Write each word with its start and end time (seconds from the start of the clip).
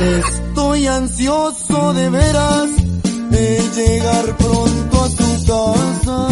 Estoy 0.00 0.86
ansioso 0.86 1.92
de 1.92 2.08
veras 2.08 2.70
de 3.30 3.60
llegar 3.74 4.36
pronto 4.36 5.04
a 5.04 5.08
tu 5.08 5.46
casa. 5.46 6.28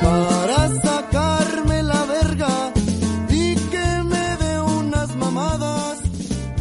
Para 0.00 0.68
sacarme 0.82 1.82
la 1.82 2.02
verga 2.04 2.72
y 3.28 3.56
que 3.56 4.02
me 4.04 4.36
dé 4.36 4.60
unas 4.60 5.14
mamadas. 5.16 5.98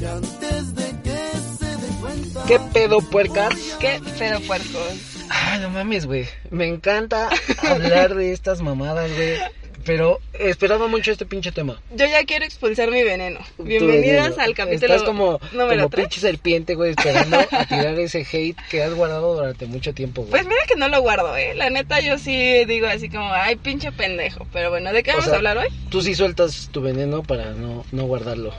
Y 0.02 0.06
antes 0.06 0.76
de 0.76 1.02
que 1.02 1.20
se 1.58 1.78
dé 1.78 1.88
cuenta. 2.02 2.44
¿Qué 2.48 2.60
pedo, 2.74 3.00
puercas? 3.00 3.54
Qué 3.80 4.02
pedo 4.18 4.42
puercos. 4.42 4.94
Ah, 5.30 5.60
no 5.62 5.70
mames, 5.70 6.06
güey. 6.06 6.28
Me 6.50 6.68
encanta 6.68 7.30
hablar 7.70 8.16
de 8.16 8.34
estas 8.34 8.62
mamadas, 8.62 9.10
güey. 9.16 9.38
Pero 9.86 10.20
esperaba 10.40 10.88
mucho 10.88 11.12
este 11.12 11.26
pinche 11.28 11.52
tema. 11.52 11.80
Yo 11.96 12.06
ya 12.08 12.24
quiero 12.26 12.44
expulsar 12.44 12.90
mi 12.90 13.04
veneno. 13.04 13.40
Veneno. 13.60 14.24
al 14.38 14.56
capítulo 14.56 14.94
Estás 14.94 15.04
como, 15.04 15.40
número 15.54 15.84
como 15.84 15.90
3. 15.90 16.06
pinche 16.06 16.20
serpiente, 16.22 16.74
güey, 16.74 16.92
esperando 16.92 17.38
a 17.52 17.66
tirar 17.68 18.00
ese 18.00 18.26
hate 18.32 18.58
que 18.70 18.82
has 18.84 18.94
guardado 18.96 19.36
durante 19.36 19.68
mucho 19.68 19.94
tiempo, 19.94 20.22
güey. 20.22 20.32
Pues 20.32 20.46
mira 20.46 20.62
que 20.68 20.76
no 20.76 20.90
lo 20.90 21.02
guardo, 21.02 21.38
¿eh? 21.38 21.54
La 21.54 21.70
neta 21.70 22.00
yo 22.00 22.18
sí 22.18 22.66
digo 22.66 22.88
así 22.88 23.10
como, 23.10 23.32
ay, 23.32 23.58
pinche 23.58 23.92
pendejo. 23.92 24.48
Pero 24.52 24.72
bueno, 24.72 24.92
¿de 24.92 25.04
qué 25.04 25.12
O 25.12 25.14
vamos 25.14 25.26
sea, 25.26 25.34
a 25.36 25.38
hablar 25.38 25.58
hoy? 25.60 25.68
Tú 25.90 26.02
sí 26.02 26.16
sueltas 26.16 26.70
tu 26.72 26.82
veneno 26.82 27.22
para 27.22 27.52
no, 27.52 27.86
no 27.92 28.06
guardarlo. 28.06 28.54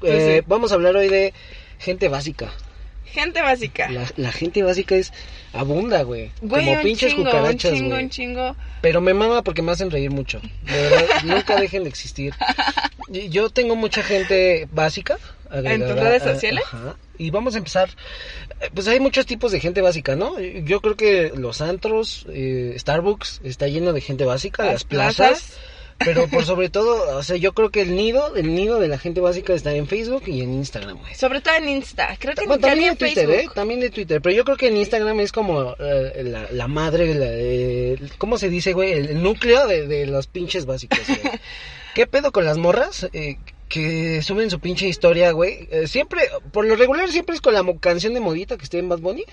Pues 0.00 0.12
Eh, 0.12 0.36
sí. 0.40 0.44
Vamos 0.48 0.72
a 0.72 0.74
hablar 0.74 0.96
hoy 0.96 1.08
de 1.08 1.32
gente 1.78 2.08
básica. 2.08 2.52
Gente 3.12 3.40
básica. 3.42 3.90
La, 3.90 4.04
la 4.16 4.32
gente 4.32 4.62
básica 4.62 4.94
es 4.96 5.12
abunda, 5.52 6.02
güey. 6.02 6.30
Güey, 6.42 6.64
Como 6.66 6.76
un 6.76 6.82
pinches 6.82 7.10
chingo, 7.10 7.22
un 7.22 7.30
cucarachas, 7.30 7.72
chingo, 7.72 7.90
güey. 7.90 8.04
un 8.04 8.10
chingo. 8.10 8.56
Pero 8.82 9.00
me 9.00 9.14
mama 9.14 9.42
porque 9.42 9.62
me 9.62 9.72
hacen 9.72 9.90
reír 9.90 10.10
mucho. 10.10 10.40
De 10.64 10.72
verdad, 10.88 11.06
nunca 11.24 11.58
dejen 11.60 11.82
de 11.84 11.88
existir. 11.88 12.34
Yo 13.08 13.50
tengo 13.50 13.74
mucha 13.76 14.02
gente 14.02 14.68
básica. 14.72 15.16
agregada 15.50 15.74
¿En 15.74 15.86
tus 15.86 16.02
redes 16.04 16.22
sociales? 16.22 16.64
Ajá. 16.66 16.96
Y 17.16 17.30
vamos 17.30 17.54
a 17.54 17.58
empezar. 17.58 17.88
eh, 18.60 18.70
Pues 18.74 18.86
hay 18.88 19.00
muchos 19.00 19.26
tipos 19.26 19.50
de 19.50 19.60
gente 19.60 19.80
básica, 19.80 20.14
¿no? 20.14 20.38
Yo 20.38 20.80
creo 20.80 20.96
que 20.96 21.32
los 21.34 21.60
antros, 21.60 22.26
eh, 22.28 22.74
Starbucks, 22.78 23.40
está 23.44 23.66
lleno 23.66 23.92
de 23.92 24.00
gente 24.00 24.24
básica, 24.24 24.64
las, 24.64 24.72
Las 24.74 24.84
plazas. 24.84 25.16
plazas. 25.16 25.58
Pero 25.98 26.28
por 26.28 26.44
sobre 26.44 26.68
todo, 26.68 27.16
o 27.18 27.22
sea, 27.22 27.36
yo 27.36 27.52
creo 27.52 27.70
que 27.70 27.82
el 27.82 27.96
nido, 27.96 28.36
el 28.36 28.54
nido 28.54 28.78
de 28.78 28.88
la 28.88 28.98
gente 28.98 29.20
básica 29.20 29.52
está 29.52 29.74
en 29.74 29.86
Facebook 29.88 30.22
y 30.26 30.42
en 30.42 30.54
Instagram, 30.54 30.98
güey. 30.98 31.14
Sobre 31.14 31.40
todo 31.40 31.54
en 31.56 31.68
Insta. 31.68 32.16
Creo 32.18 32.34
que 32.34 32.46
Bueno, 32.46 32.66
también 32.66 32.90
en 32.90 32.96
Twitter, 32.96 33.26
Facebook. 33.26 33.50
¿eh? 33.50 33.54
También 33.54 33.80
de 33.80 33.90
Twitter. 33.90 34.22
Pero 34.22 34.36
yo 34.36 34.44
creo 34.44 34.56
que 34.56 34.68
en 34.68 34.76
Instagram 34.76 35.20
es 35.20 35.32
como 35.32 35.74
eh, 35.78 36.22
la, 36.24 36.46
la 36.50 36.68
madre, 36.68 37.14
la, 37.14 37.26
eh, 37.28 37.98
¿cómo 38.18 38.38
se 38.38 38.48
dice, 38.48 38.72
güey? 38.72 38.92
El, 38.92 39.08
el 39.10 39.22
núcleo 39.22 39.66
de, 39.66 39.86
de 39.86 40.06
los 40.06 40.28
pinches 40.28 40.66
básicos, 40.66 41.00
güey. 41.06 41.20
¿Qué 41.94 42.06
pedo 42.06 42.30
con 42.30 42.44
las 42.44 42.58
morras? 42.58 43.08
Eh, 43.12 43.38
que 43.68 44.22
suben 44.22 44.50
su 44.50 44.60
pinche 44.60 44.86
historia, 44.86 45.32
güey. 45.32 45.68
Eh, 45.70 45.88
siempre, 45.88 46.22
por 46.52 46.64
lo 46.64 46.76
regular, 46.76 47.10
siempre 47.10 47.34
es 47.34 47.40
con 47.40 47.54
la 47.54 47.64
canción 47.80 48.14
de 48.14 48.20
modita 48.20 48.56
que 48.56 48.64
esté 48.64 48.78
en 48.78 48.88
Bad 48.88 49.00
Bunny. 49.00 49.24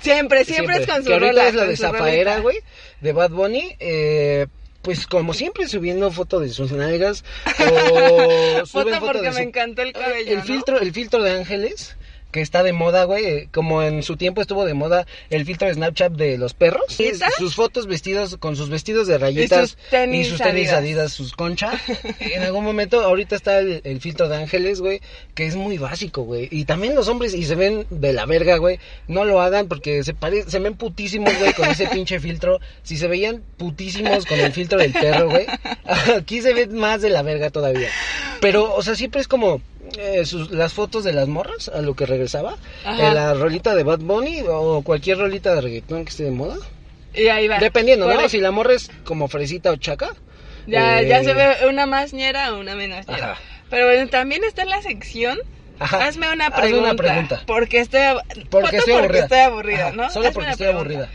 Siempre, 0.00 0.44
siempre, 0.44 0.78
es 0.78 0.86
con 0.86 1.02
su 1.02 1.08
Que 1.08 1.14
ahorita 1.14 1.32
rola, 1.32 1.48
es 1.48 1.54
la 1.54 1.64
de 1.64 1.76
Zafaera, 1.76 2.40
güey, 2.40 2.58
de 3.00 3.12
Bad 3.12 3.30
Bunny. 3.30 3.76
Eh, 3.78 4.46
pues 4.82 5.06
como 5.06 5.32
siempre 5.32 5.68
subiendo 5.68 6.10
fotos 6.10 6.42
de 6.42 6.48
sus 6.50 6.72
nalgas 6.72 7.24
o 7.46 8.66
suben 8.66 8.66
Foto 8.66 9.00
foto 9.00 9.06
porque 9.12 9.30
me 9.30 9.42
encantó 9.42 9.82
el 9.82 9.92
cabello, 9.92 10.32
el 10.32 10.38
¿no? 10.38 10.44
filtro 10.44 10.80
el 10.80 10.92
filtro 10.92 11.22
de 11.22 11.30
ángeles 11.32 11.96
que 12.32 12.40
está 12.40 12.62
de 12.62 12.72
moda, 12.72 13.04
güey, 13.04 13.24
eh, 13.24 13.48
como 13.52 13.82
en 13.82 14.02
su 14.02 14.16
tiempo 14.16 14.40
estuvo 14.40 14.64
de 14.64 14.74
moda 14.74 15.06
el 15.30 15.44
filtro 15.44 15.68
de 15.68 15.74
Snapchat 15.74 16.12
de 16.12 16.38
los 16.38 16.54
perros. 16.54 16.98
¿Neta? 16.98 17.28
Sus 17.38 17.54
fotos 17.54 17.86
vestidos 17.86 18.38
con 18.38 18.56
sus 18.56 18.70
vestidos 18.70 19.06
de 19.06 19.18
rayitas 19.18 19.70
sus 19.70 19.76
tenis 19.90 20.26
y 20.26 20.30
sus 20.30 20.38
tenis 20.38 20.68
Adidas. 20.68 20.78
adidas, 20.78 21.12
sus 21.12 21.32
concha. 21.32 21.72
en 22.20 22.42
algún 22.42 22.64
momento, 22.64 23.02
ahorita 23.02 23.36
está 23.36 23.58
el, 23.58 23.82
el 23.84 24.00
filtro 24.00 24.28
de 24.28 24.36
ángeles, 24.36 24.80
güey, 24.80 25.00
que 25.34 25.46
es 25.46 25.56
muy 25.56 25.76
básico, 25.78 26.22
güey. 26.22 26.48
Y 26.50 26.64
también 26.64 26.94
los 26.94 27.08
hombres, 27.08 27.34
y 27.34 27.44
se 27.44 27.54
ven 27.54 27.86
de 27.90 28.12
la 28.14 28.24
verga, 28.24 28.56
güey, 28.56 28.78
no 29.08 29.24
lo 29.24 29.40
hagan 29.42 29.68
porque 29.68 30.02
se 30.02 30.14
pare, 30.14 30.44
se 30.48 30.58
ven 30.58 30.74
putísimos, 30.74 31.38
güey, 31.38 31.52
con 31.52 31.68
ese 31.68 31.86
pinche 31.86 32.18
filtro. 32.18 32.60
Si 32.82 32.96
se 32.96 33.08
veían 33.08 33.42
putísimos 33.58 34.24
con 34.24 34.40
el 34.40 34.52
filtro 34.52 34.78
del 34.78 34.92
perro, 34.92 35.28
güey, 35.28 35.46
aquí 36.16 36.40
se 36.40 36.54
ven 36.54 36.74
más 36.74 37.02
de 37.02 37.10
la 37.10 37.22
verga 37.22 37.50
todavía. 37.50 37.90
Pero, 38.40 38.74
o 38.74 38.82
sea, 38.82 38.94
siempre 38.94 39.20
es 39.20 39.28
como 39.28 39.60
eh, 39.98 40.24
sus- 40.24 40.50
las 40.50 40.72
fotos 40.72 41.04
de 41.04 41.12
las 41.12 41.28
morras 41.28 41.68
a 41.68 41.82
lo 41.82 41.94
que 41.94 42.06
regresaba. 42.06 42.56
Eh, 42.86 43.10
la 43.12 43.34
rolita 43.34 43.74
de 43.74 43.82
Bad 43.82 43.98
Bunny 44.00 44.42
o 44.48 44.82
cualquier 44.82 45.18
rolita 45.18 45.54
de 45.54 45.60
reggaetón 45.60 46.04
que 46.04 46.10
esté 46.10 46.24
de 46.24 46.30
moda. 46.30 46.56
Y 47.14 47.28
ahí 47.28 47.46
va. 47.48 47.58
Dependiendo, 47.58 48.08
Si 48.28 48.38
la 48.40 48.50
morra 48.50 48.74
es 48.74 48.90
como 49.04 49.28
fresita 49.28 49.70
o 49.70 49.76
chaca. 49.76 50.10
Ya, 50.66 51.00
eh, 51.02 51.08
ya 51.08 51.22
se 51.24 51.34
ve 51.34 51.66
una 51.68 51.86
más 51.86 52.12
ñera 52.14 52.54
o 52.54 52.60
una 52.60 52.74
menos 52.74 53.06
ñera. 53.08 53.32
Ajá. 53.32 53.40
Pero 53.68 53.86
bueno, 53.86 54.08
también 54.08 54.44
está 54.44 54.62
en 54.62 54.70
la 54.70 54.80
sección. 54.82 55.38
Ajá. 55.78 56.06
Hazme 56.06 56.30
una 56.32 56.46
Hazme 56.46 56.60
pregunta. 56.62 56.90
una 56.90 56.94
pregunta. 56.94 57.42
Porque 57.46 57.80
estoy, 57.80 58.00
ab- 58.02 58.22
Porque 58.50 58.76
estoy 58.76 58.92
aburrida. 58.94 59.22
estoy 59.24 59.38
aburrida, 59.40 59.86
Ajá, 59.88 59.96
¿no? 59.96 60.10
Solo 60.10 60.28
Hazme 60.28 60.34
porque 60.34 60.50
estoy 60.52 60.66
pregunta. 60.68 60.80
aburrida. 60.94 61.08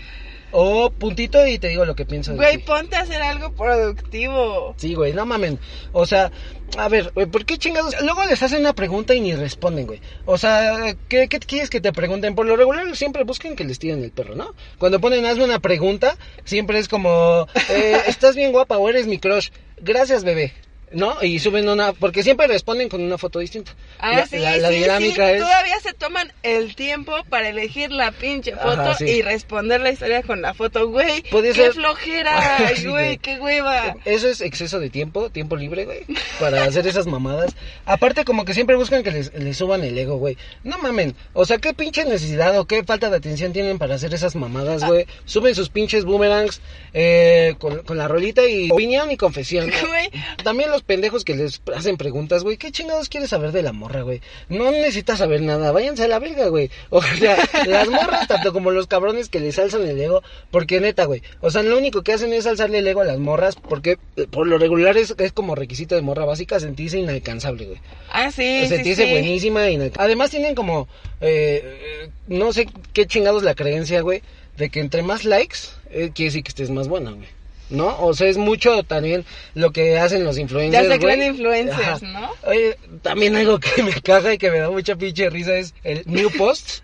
O 0.51 0.89
puntito 0.91 1.45
y 1.45 1.59
te 1.59 1.67
digo 1.67 1.85
lo 1.85 1.95
que 1.95 2.05
pienso 2.05 2.31
de 2.31 2.37
Güey, 2.37 2.57
ti. 2.57 2.63
ponte 2.63 2.95
a 2.95 3.01
hacer 3.01 3.21
algo 3.21 3.51
productivo. 3.53 4.73
Sí, 4.77 4.93
güey, 4.93 5.13
no 5.13 5.25
mamen. 5.25 5.59
O 5.91 6.05
sea, 6.05 6.31
a 6.77 6.87
ver, 6.87 7.11
güey, 7.13 7.27
¿por 7.27 7.45
qué 7.45 7.57
chingados? 7.57 7.95
Luego 8.01 8.23
les 8.25 8.41
hacen 8.41 8.61
una 8.61 8.73
pregunta 8.73 9.13
y 9.13 9.19
ni 9.21 9.35
responden, 9.35 9.87
güey. 9.87 10.01
O 10.25 10.37
sea, 10.37 10.95
¿qué, 11.09 11.27
qué 11.27 11.39
quieres 11.39 11.69
que 11.69 11.81
te 11.81 11.91
pregunten? 11.91 12.35
Por 12.35 12.45
lo 12.45 12.55
regular 12.55 12.95
siempre 12.95 13.23
buscan 13.23 13.55
que 13.55 13.63
les 13.65 13.79
tiren 13.79 14.03
el 14.03 14.11
perro, 14.11 14.35
¿no? 14.35 14.53
Cuando 14.77 14.99
ponen 15.01 15.25
hazme 15.25 15.43
una 15.43 15.59
pregunta, 15.59 16.17
siempre 16.45 16.79
es 16.79 16.87
como, 16.87 17.47
eh, 17.69 17.97
¿estás 18.07 18.35
bien 18.35 18.51
guapa 18.51 18.77
o 18.77 18.87
eres 18.89 19.05
mi 19.07 19.17
crush? 19.19 19.49
Gracias, 19.81 20.23
bebé. 20.23 20.53
¿No? 20.89 21.21
Y 21.21 21.39
suben 21.39 21.67
una, 21.67 21.91
porque 21.91 22.23
siempre 22.23 22.47
responden 22.47 22.87
con 22.87 23.01
una 23.01 23.17
foto 23.17 23.39
distinta. 23.39 23.73
Ah, 23.99 24.13
la, 24.19 24.25
sí, 24.25 24.37
la- 24.37 24.55
la 24.55 24.69
sí, 24.69 24.75
dinámica 24.75 25.27
sí. 25.27 25.33
es... 25.33 25.41
Todavía 25.41 25.79
se 25.81 25.93
toman 25.93 26.31
el 26.43 26.75
tiempo 26.77 27.13
para 27.29 27.49
elegir 27.49 27.91
la 27.91 28.13
pinche 28.13 28.53
Ajá, 28.53 28.63
foto 28.63 28.93
sí. 28.99 29.03
y 29.05 29.21
responder 29.21 29.81
la 29.81 29.91
historia 29.91 30.23
con 30.23 30.41
la 30.41 30.53
foto. 30.53 30.87
Güey, 30.87 31.23
qué 31.23 31.53
ser- 31.53 31.73
flojera, 31.73 32.57
Sí, 32.75 32.87
güey, 32.87 33.17
qué 33.17 33.37
hueva. 33.37 33.97
Eso 34.05 34.29
es 34.29 34.39
exceso 34.39 34.79
de 34.79 34.89
tiempo, 34.89 35.29
tiempo 35.29 35.57
libre, 35.57 35.83
güey, 35.83 36.05
para 36.39 36.63
hacer 36.63 36.87
esas 36.87 37.05
mamadas. 37.05 37.53
Aparte, 37.85 38.23
como 38.23 38.45
que 38.45 38.53
siempre 38.53 38.77
buscan 38.77 39.03
que 39.03 39.11
les, 39.11 39.33
les 39.33 39.57
suban 39.57 39.83
el 39.83 39.97
ego, 39.97 40.15
güey. 40.17 40.37
No 40.63 40.77
mamen, 40.77 41.15
o 41.33 41.43
sea, 41.43 41.57
qué 41.57 41.73
pinche 41.73 42.05
necesidad 42.05 42.57
o 42.57 42.65
qué 42.65 42.85
falta 42.85 43.09
de 43.09 43.17
atención 43.17 43.51
tienen 43.51 43.77
para 43.77 43.95
hacer 43.95 44.13
esas 44.13 44.35
mamadas, 44.37 44.85
güey. 44.85 45.05
Suben 45.25 45.53
sus 45.53 45.67
pinches 45.69 46.05
boomerangs 46.05 46.61
eh, 46.93 47.55
con, 47.59 47.79
con 47.83 47.97
la 47.97 48.07
rolita 48.07 48.45
y 48.47 48.71
opinión 48.71 49.11
y 49.11 49.17
confesión. 49.17 49.69
Güey. 49.87 50.09
También 50.43 50.69
pendejos 50.83 51.23
que 51.25 51.35
les 51.35 51.61
hacen 51.75 51.97
preguntas, 51.97 52.43
güey. 52.43 52.57
¿Qué 52.57 52.71
chingados 52.71 53.09
quieres 53.09 53.29
saber 53.29 53.51
de 53.51 53.61
la 53.61 53.73
morra, 53.73 54.01
güey? 54.01 54.21
No 54.49 54.71
necesitas 54.71 55.19
saber 55.19 55.41
nada, 55.41 55.71
váyanse 55.71 56.03
a 56.03 56.07
la 56.07 56.19
verga, 56.19 56.47
güey. 56.47 56.69
O 56.89 57.01
sea, 57.01 57.37
las 57.67 57.87
morras, 57.89 58.27
tanto 58.27 58.53
como 58.53 58.71
los 58.71 58.87
cabrones 58.87 59.29
que 59.29 59.39
les 59.39 59.57
alzan 59.59 59.87
el 59.87 59.99
ego, 59.99 60.23
porque 60.51 60.79
neta, 60.79 61.05
güey. 61.05 61.21
O 61.41 61.51
sea, 61.51 61.63
lo 61.63 61.77
único 61.77 62.01
que 62.03 62.13
hacen 62.13 62.33
es 62.33 62.45
alzarle 62.47 62.79
el 62.79 62.87
ego 62.87 63.01
a 63.01 63.05
las 63.05 63.19
morras, 63.19 63.55
porque 63.55 63.97
eh, 64.15 64.27
por 64.29 64.47
lo 64.47 64.57
regular 64.57 64.97
es, 64.97 65.13
es 65.17 65.31
como 65.31 65.55
requisito 65.55 65.95
de 65.95 66.01
morra 66.01 66.25
básica 66.25 66.59
sentirse 66.59 66.97
inalcanzable, 66.99 67.65
güey. 67.65 67.79
Ah, 68.11 68.31
sí, 68.31 68.67
sentirse 68.67 69.05
sí. 69.05 69.11
buenísima. 69.11 69.69
inalca- 69.69 70.01
Además 70.01 70.29
tienen 70.29 70.55
como, 70.55 70.87
eh, 71.21 71.61
eh, 72.05 72.09
no 72.27 72.53
sé 72.53 72.67
qué 72.93 73.05
chingados 73.05 73.43
la 73.43 73.55
creencia, 73.55 74.01
güey, 74.01 74.21
de 74.57 74.69
que 74.69 74.79
entre 74.79 75.03
más 75.03 75.23
likes, 75.25 75.57
eh, 75.91 76.11
quiere 76.13 76.29
decir 76.29 76.43
que 76.43 76.49
estés 76.49 76.69
más 76.69 76.87
buena, 76.87 77.11
güey. 77.11 77.27
¿No? 77.69 77.97
O 77.99 78.13
sea, 78.13 78.27
es 78.27 78.37
mucho 78.37 78.83
también 78.83 79.25
lo 79.53 79.71
que 79.71 79.97
hacen 79.99 80.23
los 80.23 80.37
influencers. 80.37 80.87
Ya 80.87 80.93
se 80.93 80.99
creen 80.99 81.21
influencers, 81.23 81.79
Ajá. 81.79 81.99
¿no? 82.01 82.31
Oye, 82.45 82.77
también 83.01 83.35
algo 83.35 83.59
que 83.59 83.83
me 83.83 83.91
caga 84.01 84.33
y 84.33 84.37
que 84.37 84.49
me 84.51 84.59
da 84.59 84.69
mucha 84.69 84.95
pinche 84.95 85.29
risa 85.29 85.55
es 85.57 85.73
el 85.83 86.03
New 86.05 86.31
Post. 86.37 86.79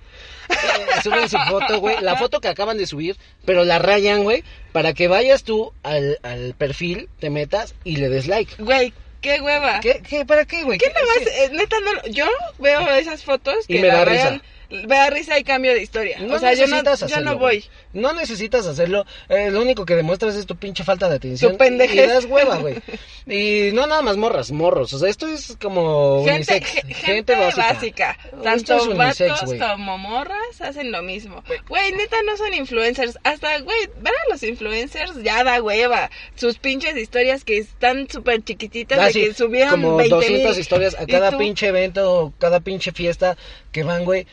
Eh, 0.50 0.56
suben 1.02 1.30
su 1.30 1.38
foto, 1.50 1.80
güey, 1.80 2.02
la 2.02 2.18
foto 2.18 2.42
que 2.42 2.50
acaban 2.50 2.78
de 2.78 2.86
subir, 2.86 3.16
pero 3.46 3.64
la 3.64 3.80
rayan, 3.80 4.24
güey, 4.24 4.44
para 4.74 4.94
que 4.94 5.08
vayas 5.08 5.44
tú 5.44 5.72
al, 5.84 6.20
al 6.22 6.54
perfil, 6.56 7.08
te 7.20 7.30
metas 7.30 7.76
y 7.86 7.96
le 7.96 8.10
des 8.10 8.28
like. 8.28 8.54
Güey, 8.62 8.94
qué 9.22 9.40
hueva. 9.40 9.80
¿Qué, 9.80 10.02
qué, 10.08 10.26
¿Para 10.26 10.44
qué, 10.46 10.64
güey? 10.64 10.78
¿Qué 10.80 10.88
¿Qué- 10.88 10.94
nada 10.94 11.06
más? 11.06 11.18
sí. 11.24 11.30
eh, 11.34 11.50
neta, 11.54 11.78
no, 11.80 12.12
yo 12.12 12.26
veo 12.60 12.88
esas 12.92 13.24
fotos 13.24 13.56
Y 13.70 13.80
me 13.80 13.88
la 13.88 13.96
da 14.00 14.06
rayan, 14.06 14.34
risa. 14.70 14.88
Me 14.88 14.96
da 14.96 15.10
risa 15.12 15.40
y 15.40 15.44
cambio 15.44 15.72
de 15.74 15.82
historia. 15.82 16.18
No 16.20 16.36
o 16.36 16.40
sea, 16.40 16.54
yo 16.56 16.68
no, 16.68 16.82
yo 17.08 17.22
no 17.22 17.38
voy. 17.38 17.64
No 17.94 18.12
necesitas 18.14 18.66
hacerlo. 18.66 19.06
Eh, 19.30 19.52
lo 19.52 19.62
único 19.62 19.86
que 19.86 19.96
demuestras 19.96 20.36
es 20.36 20.46
tu 20.46 20.56
pinche 20.56 20.84
falta 20.84 21.08
de 21.10 21.16
atención. 21.16 21.52
Tu 21.54 21.58
pendejez. 21.58 22.06
Y 22.06 22.08
das 22.10 22.26
hueva, 22.26 22.58
güey. 22.58 22.76
Y 23.26 23.72
no 23.72 23.88
nada 23.88 24.02
más 24.02 24.18
morras, 24.18 24.52
morros. 24.52 24.92
O 24.94 25.00
sea, 25.00 25.08
esto 25.10 25.28
es 25.28 25.56
como 25.62 26.26
Gente, 26.26 26.56
unisex. 26.58 26.98
gente 26.98 27.36
básica. 27.56 28.18
Esto 28.26 28.38
Tanto 28.42 28.76
es 28.76 28.84
unisex, 28.88 29.30
vatos 29.42 29.54
como 29.78 29.98
morras 29.98 30.60
hacen 30.60 30.92
lo 30.92 31.02
mismo. 31.04 31.42
Güey, 31.70 31.94
neta 31.94 32.18
no 32.26 32.36
son 32.36 32.54
influencers. 32.54 33.18
Hasta, 33.24 33.60
güey, 33.62 33.88
ver 34.02 34.14
a 34.28 34.30
los 34.34 34.44
influencers 34.44 35.24
ya 35.24 35.42
da 35.46 35.62
hueva. 35.62 36.10
Sus 36.36 36.58
pinches 36.58 36.98
historias 36.98 37.46
que 37.46 37.60
están 37.60 38.10
súper 38.10 38.44
chiquititas 38.44 39.00
Ah, 39.00 39.06
de 39.06 39.14
sí, 39.14 39.22
que 39.22 39.34
subieron 39.34 39.82
como 39.82 39.96
20 39.96 40.16
200 40.16 40.58
historias 40.58 40.96
a 41.00 41.06
cada 41.06 41.32
tú- 41.32 41.38
pinche 41.38 41.68
evento, 41.68 42.34
cada 42.40 42.60
pinche 42.60 42.92
fiesta 42.92 43.38
que 43.72 43.84
van, 43.84 44.04
güey. 44.04 44.28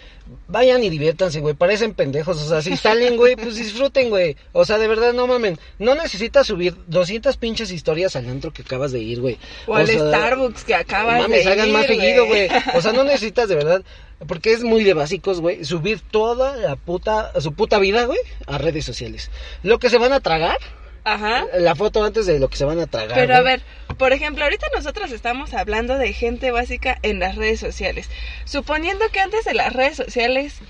Vayan 0.47 0.83
y 0.85 0.91
diviértanse, 0.91 1.41
güey. 1.41 1.55
Parecen 1.55 1.93
pendejos. 1.95 2.41
O 2.41 2.49
sea, 2.49 2.63
si 2.63 2.77
salen, 2.77 3.17
güey, 3.17 3.35
pues 3.37 3.50
pues 3.51 3.65
disfruten, 3.65 4.11
güey. 4.11 4.37
O 4.53 4.65
sea, 4.65 4.79
de 4.79 4.87
verdad, 4.87 5.13
no 5.13 5.27
mamen. 5.27 5.59
No 5.79 5.95
necesitas 5.95 6.47
subir 6.47 6.77
200 6.87 7.37
pinches 7.37 7.73
historias 7.73 8.15
al 8.15 8.29
antro 8.29 8.53
que 8.53 8.63
acabas 8.63 8.93
de 8.93 9.01
ir, 9.01 9.21
güey. 9.21 9.39
O 9.67 9.75
al 9.75 9.87
sea, 9.87 9.99
Starbucks 9.99 10.65
que 10.65 10.75
acabas 10.75 11.23
mames, 11.23 11.45
de 11.45 11.51
hagan 11.51 11.69
ir, 11.69 11.73
más 11.73 11.87
seguido, 11.87 12.27
güey. 12.27 12.49
O 12.75 12.81
sea, 12.81 12.93
no 12.93 13.03
necesitas 13.03 13.49
de 13.49 13.57
verdad, 13.57 13.83
porque 14.29 14.53
es 14.53 14.63
muy 14.63 14.85
de 14.85 14.95
básicos, 14.95 15.41
güey, 15.41 15.65
subir 15.65 16.01
toda 16.01 16.57
la 16.57 16.77
puta, 16.77 17.33
su 17.41 17.53
puta 17.53 17.79
vida, 17.79 18.05
güey, 18.05 18.21
a 18.47 18.59
redes 18.59 18.85
sociales. 18.85 19.31
Lo 19.65 19.79
que 19.81 19.91
se 19.91 19.99
van 19.99 20.13
a 20.13 20.21
tragar, 20.21 20.59
Ajá. 21.03 21.47
la 21.59 21.75
foto 21.75 22.05
antes 22.05 22.27
de 22.27 22.39
lo 22.39 22.49
que 22.49 22.57
se 22.57 22.65
van 22.65 22.79
a 22.79 22.87
tragar. 22.87 23.19
Pero 23.19 23.35
a 23.35 23.41
ver, 23.41 23.63
por 23.99 24.13
ejemplo, 24.13 24.45
ahorita 24.45 24.67
nosotros 24.77 25.11
estamos 25.11 25.55
hablando 25.55 25.99
de 25.99 26.13
gente 26.13 26.53
básica 26.53 26.99
en 27.03 27.19
las 27.19 27.35
redes 27.35 27.59
sociales. 27.59 28.09
Suponiendo 28.45 29.05
que 29.13 29.19
antes 29.19 29.45
de 29.45 29.55
las 29.55 29.73
redes 29.73 29.97
sociales, 29.97 30.61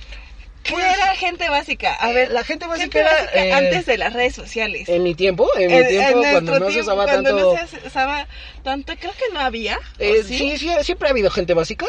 ¿qué 0.62 0.72
Pues, 0.72 0.84
era 0.84 1.14
gente 1.16 1.48
básica? 1.48 1.96
A 2.00 2.10
eh, 2.10 2.14
ver, 2.14 2.30
la 2.32 2.44
gente 2.44 2.66
básica 2.66 2.98
gente 2.98 2.98
era, 3.00 3.10
básica 3.24 3.44
eh, 3.44 3.52
antes 3.52 3.86
de 3.86 3.98
las 3.98 4.12
redes 4.12 4.34
sociales. 4.34 4.88
En 4.88 5.02
mi 5.02 5.14
tiempo, 5.14 5.48
en 5.56 5.70
mi 5.70 5.88
tiempo, 5.88 6.22
en 6.24 6.30
cuando 6.32 6.58
no 6.58 6.66
se 6.66 6.72
tiempo, 6.72 6.92
usaba 6.92 7.04
cuando 7.04 7.30
tanto... 7.30 7.54
no 7.54 7.66
se 7.68 7.86
usaba 7.86 8.26
tanto, 8.62 8.94
creo 8.98 9.12
que 9.12 9.32
no 9.32 9.40
había. 9.40 9.76
¿o 9.76 9.80
Eh, 9.98 10.22
sí? 10.22 10.38
sí, 10.38 10.58
sí, 10.58 10.70
siempre 10.82 11.08
ha 11.08 11.10
habido 11.12 11.30
gente 11.30 11.54
básica. 11.54 11.86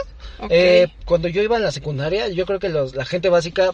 Eh, 0.50 0.88
cuando 1.06 1.28
yo 1.28 1.42
iba 1.44 1.58
a 1.58 1.60
la 1.60 1.72
secundaria, 1.72 2.28
yo 2.30 2.46
creo 2.46 2.60
que 2.60 2.70
los, 2.70 2.96
la 2.96 3.06
gente 3.06 3.30
básica, 3.30 3.72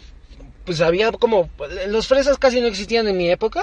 pues 0.68 0.82
había 0.82 1.12
como... 1.14 1.50
Los 1.88 2.08
fresas 2.08 2.38
casi 2.38 2.62
no 2.62 2.68
existían 2.68 3.08
en 3.08 3.18
mi 3.18 3.32
época, 3.32 3.62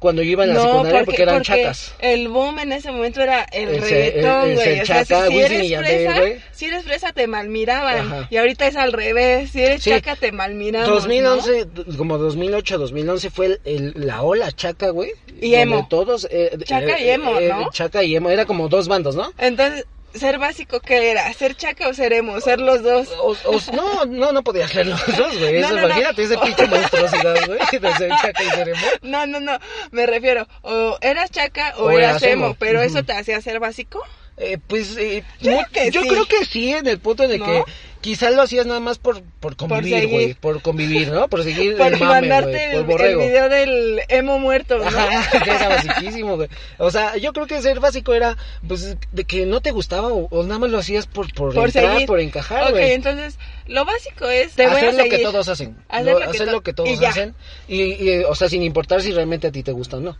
cuando 0.00 0.22
yo 0.22 0.30
iba 0.32 0.42
en 0.44 0.54
la 0.54 0.60
secundaria, 0.62 1.04
porque, 1.04 1.22
eran 1.22 1.42
chacas. 1.42 1.92
El 2.00 2.28
boom 2.28 2.58
en 2.58 2.72
ese 2.72 2.90
momento 2.90 3.20
era 3.20 3.44
el, 3.52 3.68
El 3.68 3.80
reggaetón, 3.82 4.54
güey. 4.54 4.80
O 4.80 4.86
sea, 4.86 5.04
si, 5.04 5.14
si 5.14 5.38
eres 5.38 5.78
fresa, 5.78 6.22
si 6.52 6.64
eres 6.64 6.82
fresa 6.84 7.12
te 7.12 7.26
malmiraban. 7.26 7.98
Ajá. 7.98 8.28
Y 8.30 8.36
ahorita 8.38 8.66
es 8.66 8.76
al 8.76 8.92
revés. 8.92 9.50
Si 9.50 9.62
eres 9.62 9.82
Sí. 9.82 9.90
chaca 9.90 10.16
te 10.16 10.32
malmiraban. 10.32 10.88
2011, 10.88 11.64
d- 11.66 11.96
como 11.96 12.18
2008, 12.18 12.78
2011 12.78 13.30
fue 13.30 13.46
el, 13.46 13.60
el- 13.64 13.92
la 14.06 14.22
ola 14.22 14.50
chaca, 14.50 14.88
güey. 14.90 15.12
Y 15.40 15.54
emo. 15.54 15.86
Todos... 15.90 16.26
eh, 16.30 16.56
Chaca 16.64 16.96
eh, 16.98 17.04
y 17.04 17.08
emo, 17.10 17.38
eh, 17.38 17.48
¿no? 17.50 17.70
Chaca 17.70 18.02
y 18.02 18.16
emo, 18.16 18.30
era 18.30 18.46
como 18.46 18.68
dos 18.70 18.88
bandos, 18.88 19.14
¿no? 19.14 19.30
Entonces, 19.38 19.84
ser 20.18 20.38
básico, 20.38 20.80
¿qué 20.80 21.10
era? 21.10 21.32
¿Ser 21.32 21.56
chaca 21.56 21.88
o 21.88 21.94
ser 21.94 22.12
emo? 22.12 22.40
¿Ser 22.40 22.60
los 22.60 22.82
dos? 22.82 23.08
O- 23.20 23.36
o- 23.44 23.60
no, 23.74 24.04
no, 24.06 24.32
no 24.32 24.42
podía 24.42 24.66
ser 24.68 24.86
los 24.86 25.04
dos, 25.16 25.38
güey. 25.38 25.60
No, 25.60 25.66
Eso, 25.66 25.74
no, 25.76 25.80
no. 25.82 25.86
imagínate 25.88 26.22
ese 26.24 26.38
pinche 26.38 26.66
monstruosidad, 26.66 27.46
güey, 27.46 27.58
de 27.80 27.92
ser 27.94 28.10
chaca 28.20 28.42
y 28.42 28.50
ser 28.50 28.68
emo. 28.70 28.86
No, 29.02 29.26
no, 29.26 29.40
no. 29.40 29.58
Me 29.90 30.06
refiero, 30.06 30.46
o 30.62 30.98
eras 31.00 31.30
chaca 31.30 31.74
o, 31.78 31.84
O 31.84 31.90
eras 31.90 32.22
eras 32.22 32.32
emo. 32.32 32.46
emo. 32.46 32.56
Pero 32.58 32.80
Ujú. 32.80 32.88
eso 32.88 33.02
te 33.04 33.12
hacía 33.12 33.40
ser 33.40 33.60
básico. 33.60 34.02
Eh, 34.38 34.58
pues 34.66 34.96
eh, 34.98 35.24
Yo 35.40 35.50
creo 35.52 35.64
que 35.72 35.90
yo 35.90 36.02
sí. 36.02 36.08
creo 36.08 36.26
que 36.26 36.44
sí, 36.44 36.72
en 36.72 36.86
el 36.86 36.98
punto 36.98 37.22
el 37.22 37.38
¿No? 37.38 37.46
que 37.46 37.64
quizás 38.02 38.34
lo 38.34 38.42
hacías 38.42 38.66
nada 38.66 38.80
más 38.80 38.98
por, 38.98 39.22
por 39.40 39.56
convivir, 39.56 40.08
güey. 40.08 40.34
Por 40.34 40.60
convivir, 40.60 41.08
¿no? 41.10 41.26
Por 41.28 41.42
seguir 41.42 41.74
Por 41.78 41.86
el 41.86 41.98
mame, 41.98 42.28
mandarte 42.28 42.50
güey. 42.52 42.64
el, 42.64 42.70
Por 42.70 42.78
el 42.78 42.84
borrego. 43.16 43.20
video 43.22 43.48
del 43.48 44.00
emo 44.08 44.38
muerto, 44.38 44.76
¿no? 44.78 44.84
Ajá, 44.86 45.30
que 45.42 45.50
era 45.50 45.68
basiquísimo, 45.68 46.36
güey. 46.36 46.48
O 46.76 46.90
sea, 46.90 47.16
yo 47.16 47.32
creo 47.32 47.46
que 47.46 47.62
ser 47.62 47.80
básico 47.80 48.12
era, 48.12 48.36
pues, 48.68 48.96
de 49.10 49.24
que 49.24 49.46
no 49.46 49.62
te 49.62 49.70
gustaba 49.70 50.08
o, 50.08 50.28
o 50.30 50.42
nada 50.42 50.58
más 50.58 50.70
lo 50.70 50.78
hacías 50.78 51.06
por, 51.06 51.32
por, 51.32 51.54
por 51.54 51.66
entrar, 51.66 51.92
seguir. 51.94 52.06
por 52.06 52.20
encajar, 52.20 52.64
Ok, 52.64 52.70
güey. 52.72 52.92
entonces, 52.92 53.38
lo 53.66 53.86
básico 53.86 54.28
es, 54.28 54.52
te 54.52 54.66
hacer 54.66 54.94
lo 54.94 55.04
que 55.04 55.18
todos 55.20 55.48
hacen. 55.48 55.76
Hacer 55.88 56.04
Lo- 56.06 56.12
lo 56.12 56.18
que 56.18 56.24
hacer 56.26 56.46
to- 56.46 56.52
lo 56.52 56.60
que 56.62 56.72
todos 56.74 56.90
y 57.00 57.04
hacen. 57.06 57.34
Y, 57.68 57.82
y, 58.10 58.18
o 58.28 58.34
sea, 58.34 58.50
sin 58.50 58.62
importar 58.62 59.00
si 59.02 59.12
realmente 59.12 59.46
a 59.46 59.50
ti 59.50 59.62
te 59.62 59.72
gusta 59.72 59.96
o 59.96 60.00
no. 60.00 60.16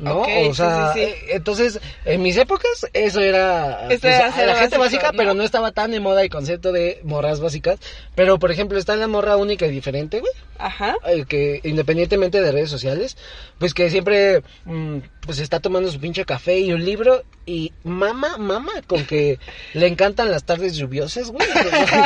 ¿No? 0.00 0.22
O 0.22 0.54
sea, 0.54 0.92
sí, 0.92 1.00
sí, 1.00 1.06
sí. 1.06 1.12
eh, 1.12 1.16
entonces, 1.30 1.80
en 2.04 2.22
mis 2.22 2.36
épocas, 2.36 2.86
eso 2.92 3.20
era. 3.20 3.84
Pues, 3.86 4.02
era 4.04 4.28
la 4.28 4.32
gente 4.32 4.52
básico, 4.54 4.80
básica, 4.80 5.12
¿no? 5.12 5.18
pero 5.18 5.34
no 5.34 5.42
estaba 5.42 5.72
tan 5.72 5.90
de 5.90 6.00
moda 6.00 6.22
el 6.22 6.30
concepto 6.30 6.72
de 6.72 7.00
morras 7.04 7.40
básicas. 7.40 7.78
Pero, 8.14 8.38
por 8.38 8.50
ejemplo, 8.50 8.78
está 8.78 8.96
la 8.96 9.08
morra 9.08 9.36
única 9.36 9.66
y 9.66 9.70
diferente, 9.70 10.20
güey. 10.20 10.32
Ajá. 10.58 10.96
eh, 11.06 11.24
que 11.28 11.60
independientemente 11.64 12.40
de 12.40 12.52
redes 12.52 12.70
sociales, 12.70 13.16
pues 13.58 13.74
que 13.74 13.90
siempre 13.90 14.42
mm, 14.64 14.98
pues 15.26 15.40
está 15.40 15.60
tomando 15.60 15.90
su 15.90 15.98
pinche 15.98 16.24
café 16.24 16.58
y 16.58 16.72
un 16.72 16.84
libro 16.84 17.24
y 17.44 17.72
mama, 17.84 18.36
mama 18.38 18.72
con 18.86 19.04
que 19.04 19.38
le 19.74 19.86
encantan 19.88 20.30
las 20.30 20.44
tardes 20.44 20.76
lluviosas, 20.76 21.30
güey, 21.30 21.46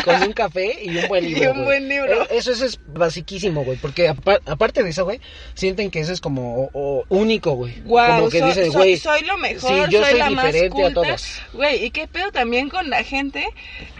con 0.04 0.22
un 0.22 0.32
café 0.34 0.78
y 0.82 0.96
un 0.96 1.08
buen 1.08 1.24
Y 1.24 1.34
libro. 1.34 1.50
un 1.52 1.56
güey. 1.56 1.64
buen 1.66 1.88
libro. 1.88 2.22
Eh, 2.22 2.26
Eso, 2.30 2.52
eso 2.52 2.64
es 2.64 2.80
basiquísimo, 2.86 3.64
güey, 3.64 3.76
porque 3.78 4.08
apa- 4.08 4.40
aparte 4.46 4.82
de 4.82 4.90
eso, 4.90 5.04
güey, 5.04 5.20
sienten 5.54 5.90
que 5.90 6.00
eso 6.00 6.12
es 6.12 6.20
como 6.20 6.64
o- 6.64 6.70
o 6.72 7.04
único, 7.08 7.52
güey. 7.52 7.80
Wow, 7.82 8.06
como 8.16 8.28
que 8.30 8.38
soy, 8.40 8.48
dicen, 8.48 8.72
güey, 8.72 8.96
soy 8.96 9.22
lo 9.24 9.36
mejor, 9.38 9.70
sí, 9.86 9.92
yo 9.92 10.00
soy, 10.02 10.10
soy 10.10 10.18
la 10.18 10.30
más 10.30 10.46
diferente 10.46 10.82
a 10.82 10.84
culta. 10.86 11.02
todos. 11.02 11.38
Güey, 11.52 11.84
¿y 11.84 11.90
qué 11.90 12.08
pedo 12.08 12.32
también 12.32 12.68
con 12.68 12.88
la 12.90 13.02
gente 13.04 13.46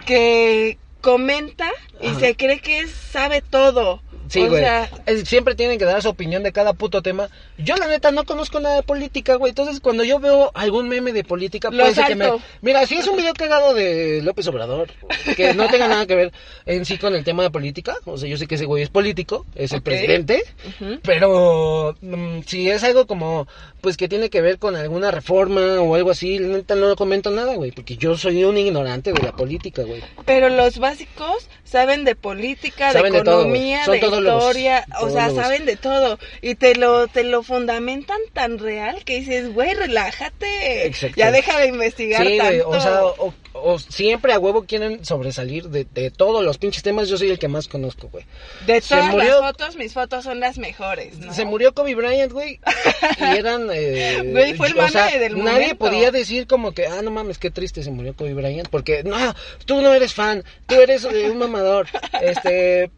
que 0.05 0.77
comenta 1.01 1.69
y 2.01 2.07
Ajá. 2.07 2.19
se 2.19 2.35
cree 2.35 2.59
que 2.59 2.87
sabe 2.87 3.41
todo? 3.41 4.01
Sí, 4.29 4.41
o 4.41 4.49
güey. 4.49 4.61
sea, 4.61 4.89
Siempre 5.25 5.55
tienen 5.55 5.77
que 5.79 5.85
dar 5.85 6.01
su 6.01 6.09
opinión 6.09 6.43
de 6.43 6.51
cada 6.51 6.73
puto 6.73 7.01
tema. 7.01 7.29
Yo, 7.57 7.75
la 7.77 7.87
neta, 7.87 8.11
no 8.11 8.25
conozco 8.25 8.59
nada 8.59 8.75
de 8.75 8.83
política, 8.83 9.35
güey. 9.35 9.49
Entonces, 9.51 9.79
cuando 9.79 10.03
yo 10.03 10.19
veo 10.19 10.51
algún 10.53 10.89
meme 10.89 11.11
de 11.13 11.23
política, 11.23 11.69
Lo 11.71 11.79
puede 11.79 11.95
ser 11.95 12.05
que 12.05 12.15
me. 12.15 12.29
Mira, 12.61 12.85
si 12.85 12.95
es 12.95 13.07
un 13.07 13.17
video 13.17 13.33
cagado 13.33 13.73
de 13.73 14.21
López 14.23 14.47
Obrador, 14.47 14.89
que 15.35 15.53
no 15.53 15.67
tenga 15.67 15.87
nada 15.87 16.05
que 16.05 16.15
ver 16.15 16.31
en 16.65 16.85
sí 16.85 16.97
con 16.97 17.15
el 17.15 17.23
tema 17.23 17.43
de 17.43 17.51
política. 17.51 17.95
O 18.05 18.17
sea, 18.17 18.29
yo 18.29 18.37
sé 18.37 18.47
que 18.47 18.55
ese 18.55 18.65
güey 18.65 18.83
es 18.83 18.89
político, 18.89 19.45
es 19.55 19.71
el 19.71 19.81
presidente. 19.81 20.43
Pero 21.03 21.95
mm, 22.01 22.41
si 22.45 22.69
es 22.69 22.83
algo 22.83 23.07
como, 23.07 23.47
pues 23.81 23.97
que 23.97 24.07
tiene 24.07 24.29
que 24.29 24.41
ver 24.41 24.59
con 24.59 24.75
alguna 24.75 25.11
reforma 25.11 25.81
o 25.81 25.95
algo 25.95 26.11
así, 26.11 26.39
la 26.39 26.57
neta 26.57 26.75
no 26.75 26.95
comento 26.95 27.31
nada, 27.31 27.55
güey. 27.55 27.71
Porque 27.71 27.97
yo 27.97 28.17
soy 28.17 28.43
un 28.43 28.57
ignorante 28.57 29.11
de 29.13 29.21
la 29.21 29.31
política, 29.31 29.83
güey. 29.83 30.03
pero 30.25 30.49
los 30.49 30.79
básicos 30.79 31.47
saben 31.63 32.03
de 32.03 32.15
política, 32.15 32.91
Saben 32.91 33.11
de 33.13 33.19
de 33.19 33.23
todo, 33.23 33.45
güey. 33.45 33.47
economía, 33.47 33.85
Son 33.85 33.93
de. 33.93 33.99
Historia, 34.19 34.85
o 35.01 35.09
sea, 35.09 35.29
saben 35.31 35.65
de 35.65 35.75
todo 35.75 36.19
y 36.41 36.55
te 36.55 36.75
lo 36.75 37.07
te 37.07 37.23
lo 37.23 37.43
fundamentan 37.43 38.19
tan 38.33 38.57
real 38.59 39.03
que 39.03 39.19
dices, 39.19 39.53
güey, 39.53 39.73
relájate. 39.73 40.85
Exacto. 40.87 41.15
Ya 41.17 41.31
deja 41.31 41.59
de 41.59 41.67
investigar 41.67 42.25
Sí, 42.25 42.37
güey, 42.39 42.59
o 42.61 42.79
sea, 42.79 43.05
o, 43.05 43.33
o 43.53 43.79
siempre 43.79 44.33
a 44.33 44.39
huevo 44.39 44.65
quieren 44.65 45.03
sobresalir 45.05 45.69
de, 45.69 45.85
de 45.85 46.11
todos 46.11 46.43
los 46.43 46.57
pinches 46.57 46.83
temas. 46.83 47.09
Yo 47.09 47.17
soy 47.17 47.29
el 47.29 47.39
que 47.39 47.47
más 47.47 47.67
conozco, 47.67 48.09
güey. 48.09 48.25
de 48.65 48.81
se 48.81 48.89
todas 48.95 49.11
murió- 49.11 49.41
las 49.41 49.51
fotos, 49.51 49.75
mis 49.75 49.93
fotos 49.93 50.23
son 50.23 50.39
las 50.39 50.57
mejores, 50.57 51.17
¿no? 51.19 51.33
Se 51.33 51.45
murió 51.45 51.73
Kobe 51.73 51.95
Bryant, 51.95 52.31
güey. 52.31 52.59
Y 53.19 53.23
eran. 53.37 53.69
Eh, 53.71 54.21
Güey, 54.31 54.53
fue 54.55 54.67
el 54.67 54.77
o 54.79 54.87
sea, 54.89 55.07
del 55.17 55.37
Nadie 55.37 55.51
momento. 55.73 55.77
podía 55.77 56.11
decir 56.11 56.47
como 56.47 56.73
que, 56.73 56.87
ah, 56.87 57.01
no 57.01 57.11
mames, 57.11 57.37
qué 57.37 57.49
triste 57.51 57.83
se 57.83 57.91
murió 57.91 58.15
Kobe 58.15 58.33
Bryant. 58.33 58.69
Porque, 58.69 59.03
no, 59.03 59.35
tú 59.65 59.81
no 59.81 59.93
eres 59.93 60.13
fan, 60.13 60.43
tú 60.67 60.75
eres 60.75 61.03
eh, 61.05 61.29
un 61.29 61.37
mamador. 61.37 61.87
Este. 62.21 62.89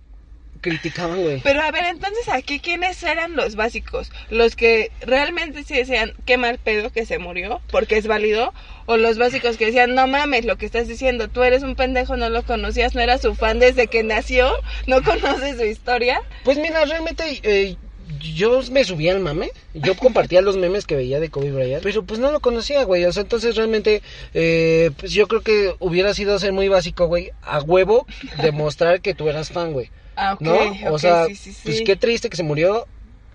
Criticaban, 0.62 1.22
güey. 1.22 1.40
Pero 1.42 1.62
a 1.62 1.72
ver, 1.72 1.86
entonces 1.86 2.28
aquí, 2.30 2.60
¿quiénes 2.60 3.02
eran 3.04 3.36
los 3.36 3.56
básicos? 3.56 4.12
¿Los 4.30 4.56
que 4.56 4.92
realmente 5.02 5.64
sí 5.64 5.76
decían, 5.76 6.14
qué 6.26 6.38
mal 6.38 6.58
pedo 6.58 6.92
que 6.92 7.06
se 7.06 7.18
murió, 7.18 7.62
porque 7.72 7.98
es 7.98 8.08
válido? 8.08 8.54
¿O 8.86 8.98
los 8.98 9.18
básicos 9.18 9.58
que 9.58 9.68
decían, 9.68 9.96
no 9.96 10.08
mames, 10.08 10.46
lo 10.46 10.58
que 10.58 10.66
estás 10.66 10.88
diciendo, 10.88 11.30
tú 11.30 11.44
eres 11.44 11.64
un 11.64 11.76
pendejo, 11.76 12.18
no 12.18 12.30
lo 12.30 12.44
conocías, 12.44 12.96
no 12.96 13.02
eras 13.02 13.22
su 13.22 13.36
fan 13.36 13.60
desde 13.60 13.88
que 13.88 14.04
nació, 14.04 14.52
no 14.88 15.02
conoces 15.04 15.58
su 15.58 15.64
historia? 15.64 16.20
Pues 16.44 16.58
mira, 16.58 16.84
realmente 16.86 17.40
eh, 17.44 17.78
yo 18.18 18.62
me 18.72 18.84
subía 18.84 19.12
al 19.14 19.20
mame, 19.20 19.52
yo 19.74 19.96
compartía 19.96 20.42
los 20.42 20.58
memes 20.58 20.86
que 20.86 20.96
veía 20.96 21.20
de 21.20 21.30
Kobe 21.30 21.52
Bryant, 21.52 21.84
pero 21.84 22.04
pues 22.04 22.20
no 22.20 22.32
lo 22.32 22.40
conocía, 22.40 22.84
güey, 22.84 23.06
o 23.06 23.14
sea, 23.14 23.22
entonces 23.24 23.56
realmente, 23.56 24.02
eh, 24.34 24.92
pues 24.98 25.12
yo 25.12 25.28
creo 25.28 25.42
que 25.42 25.76
hubiera 25.80 26.14
sido 26.14 26.38
ser 26.40 26.54
muy 26.54 26.68
básico, 26.70 27.08
güey, 27.08 27.32
a 27.42 27.60
huevo, 27.62 28.08
demostrar 28.42 29.02
que 29.02 29.14
tú 29.14 29.30
eras 29.30 29.50
fan, 29.50 29.74
güey, 29.74 29.92
Ah, 30.16 30.34
ok, 30.34 30.42
¿no? 30.42 30.92
o 30.92 31.00
sea, 31.00 31.28
sí, 31.28 31.36
sí, 31.36 31.54
sí. 31.54 31.60
pues 31.64 31.82
qué 31.86 31.96
triste 31.96 32.30
que 32.30 32.38
se 32.38 32.44
murió. 32.44 32.88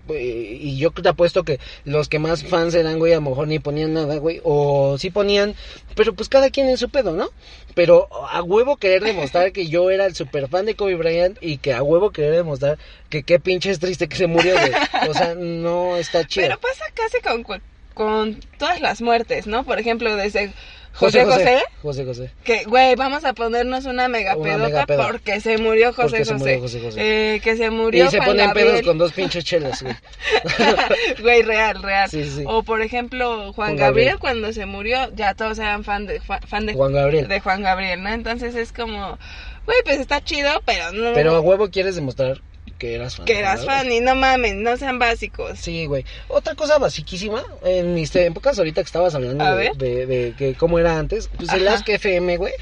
Güey, 0.07 0.57
Y 0.61 0.77
yo 0.77 0.91
te 0.91 1.09
apuesto 1.09 1.43
que 1.43 1.59
los 1.83 2.09
que 2.09 2.19
más 2.19 2.43
fans 2.43 2.73
eran, 2.75 2.99
güey, 2.99 3.13
a 3.13 3.17
lo 3.17 3.29
mejor 3.29 3.47
ni 3.47 3.59
ponían 3.59 3.93
nada, 3.93 4.17
güey. 4.17 4.41
O 4.43 4.97
sí 4.97 5.09
ponían, 5.09 5.55
pero 5.95 6.13
pues 6.13 6.29
cada 6.29 6.49
quien 6.49 6.69
en 6.69 6.77
su 6.77 6.89
pedo, 6.89 7.13
¿no? 7.13 7.29
Pero 7.73 8.07
a 8.29 8.41
huevo 8.41 8.77
querer 8.77 9.03
demostrar 9.03 9.51
que 9.51 9.67
yo 9.67 9.89
era 9.89 10.05
el 10.05 10.15
super 10.15 10.47
fan 10.47 10.65
de 10.65 10.75
Kobe 10.75 10.95
Bryant 10.95 11.37
y 11.41 11.57
que 11.57 11.73
a 11.73 11.83
huevo 11.83 12.11
querer 12.11 12.35
demostrar 12.35 12.77
que 13.09 13.23
qué 13.23 13.39
pinche 13.39 13.71
es 13.71 13.79
triste 13.79 14.07
que 14.07 14.15
se 14.15 14.27
murió, 14.27 14.53
güey. 14.53 14.71
O 15.09 15.13
sea, 15.13 15.35
no 15.35 15.97
está 15.97 16.25
chido. 16.25 16.47
Pero 16.47 16.59
pasa 16.59 16.85
casi 16.93 17.21
con, 17.21 17.61
con 17.93 18.39
todas 18.57 18.79
las 18.81 19.01
muertes, 19.01 19.47
¿no? 19.47 19.63
Por 19.63 19.79
ejemplo, 19.79 20.15
desde 20.15 20.53
José 20.95 21.25
José, 21.25 21.61
José 21.81 22.05
José. 22.05 22.31
que, 22.43 22.63
güey, 22.63 22.95
vamos 22.95 23.25
a 23.25 23.33
ponernos 23.33 23.85
una 23.85 24.07
mega 24.07 24.35
Una 24.35 24.43
pedota 24.53 24.65
mega 24.67 24.85
peda. 24.85 25.07
porque 25.07 25.41
se 25.41 25.57
murió 25.57 25.93
José 25.93 26.09
Porque 26.09 26.25
se 26.25 26.33
José. 26.33 26.43
murió 26.45 26.61
José 26.61 26.79
José. 26.81 26.99
Eh, 27.35 27.39
que 27.41 27.57
se 27.57 27.69
murió 27.69 28.05
Y 28.05 28.07
se 28.09 28.17
Juan 28.17 28.29
ponen 28.29 28.53
pedos 28.53 28.65
Gabriel. 28.67 28.85
con 28.85 28.97
dos 28.97 29.11
pinches 29.13 29.43
chelas, 29.43 29.83
güey. 29.83 29.95
Güey, 31.21 31.41
real, 31.43 31.81
real. 31.83 32.09
Sí, 32.09 32.23
sí. 32.23 32.43
O 32.47 32.63
por 32.63 32.81
ejemplo, 32.81 33.51
Juan, 33.51 33.53
Juan 33.53 33.75
Gabriel, 33.75 34.09
Gabriel. 34.13 34.19
cuando 34.19 34.53
se 34.53 34.65
murió, 34.65 35.09
ya 35.15 35.33
todos 35.33 35.59
eran 35.59 35.83
fan 35.83 36.05
de, 36.05 36.19
fa- 36.21 36.41
fan 36.47 36.65
de 36.65 36.73
Juan 36.73 36.93
Gabriel. 36.93 37.27
de 37.27 37.39
Juan 37.39 37.61
Gabriel, 37.61 38.01
¿no? 38.03 38.09
Entonces 38.09 38.55
es 38.55 38.71
como, 38.71 39.17
güey, 39.65 39.77
pues 39.83 39.99
está 39.99 40.23
chido, 40.23 40.61
pero 40.65 40.91
no. 40.91 41.13
Pero 41.13 41.35
a 41.35 41.41
huevo 41.41 41.69
quieres 41.69 41.95
demostrar 41.95 42.41
que 42.77 42.95
eras 42.95 43.15
fan. 43.15 43.25
que 43.25 43.39
eras 43.39 43.61
¿verdad? 43.61 43.77
fan 43.79 43.91
y 43.91 43.99
no 44.01 44.15
mames, 44.15 44.55
no 44.55 44.75
sean 44.77 44.99
básicos. 44.99 45.59
Sí, 45.59 45.85
güey. 45.85 46.05
Otra 46.27 46.55
cosa 46.55 46.77
basiquísima, 46.77 47.43
en 47.63 47.93
mis 47.93 48.15
épocas, 48.15 48.57
ahorita 48.57 48.81
que 48.81 48.85
estabas 48.87 49.15
hablando 49.15 49.43
de, 49.55 49.71
de, 49.75 50.05
de 50.05 50.33
que 50.37 50.55
cómo 50.55 50.79
era 50.79 50.97
antes, 50.97 51.29
pues 51.35 51.51
el 51.53 51.67
Ajá. 51.67 51.77
Ask 51.77 51.89
FM, 51.89 52.37
güey. 52.37 52.53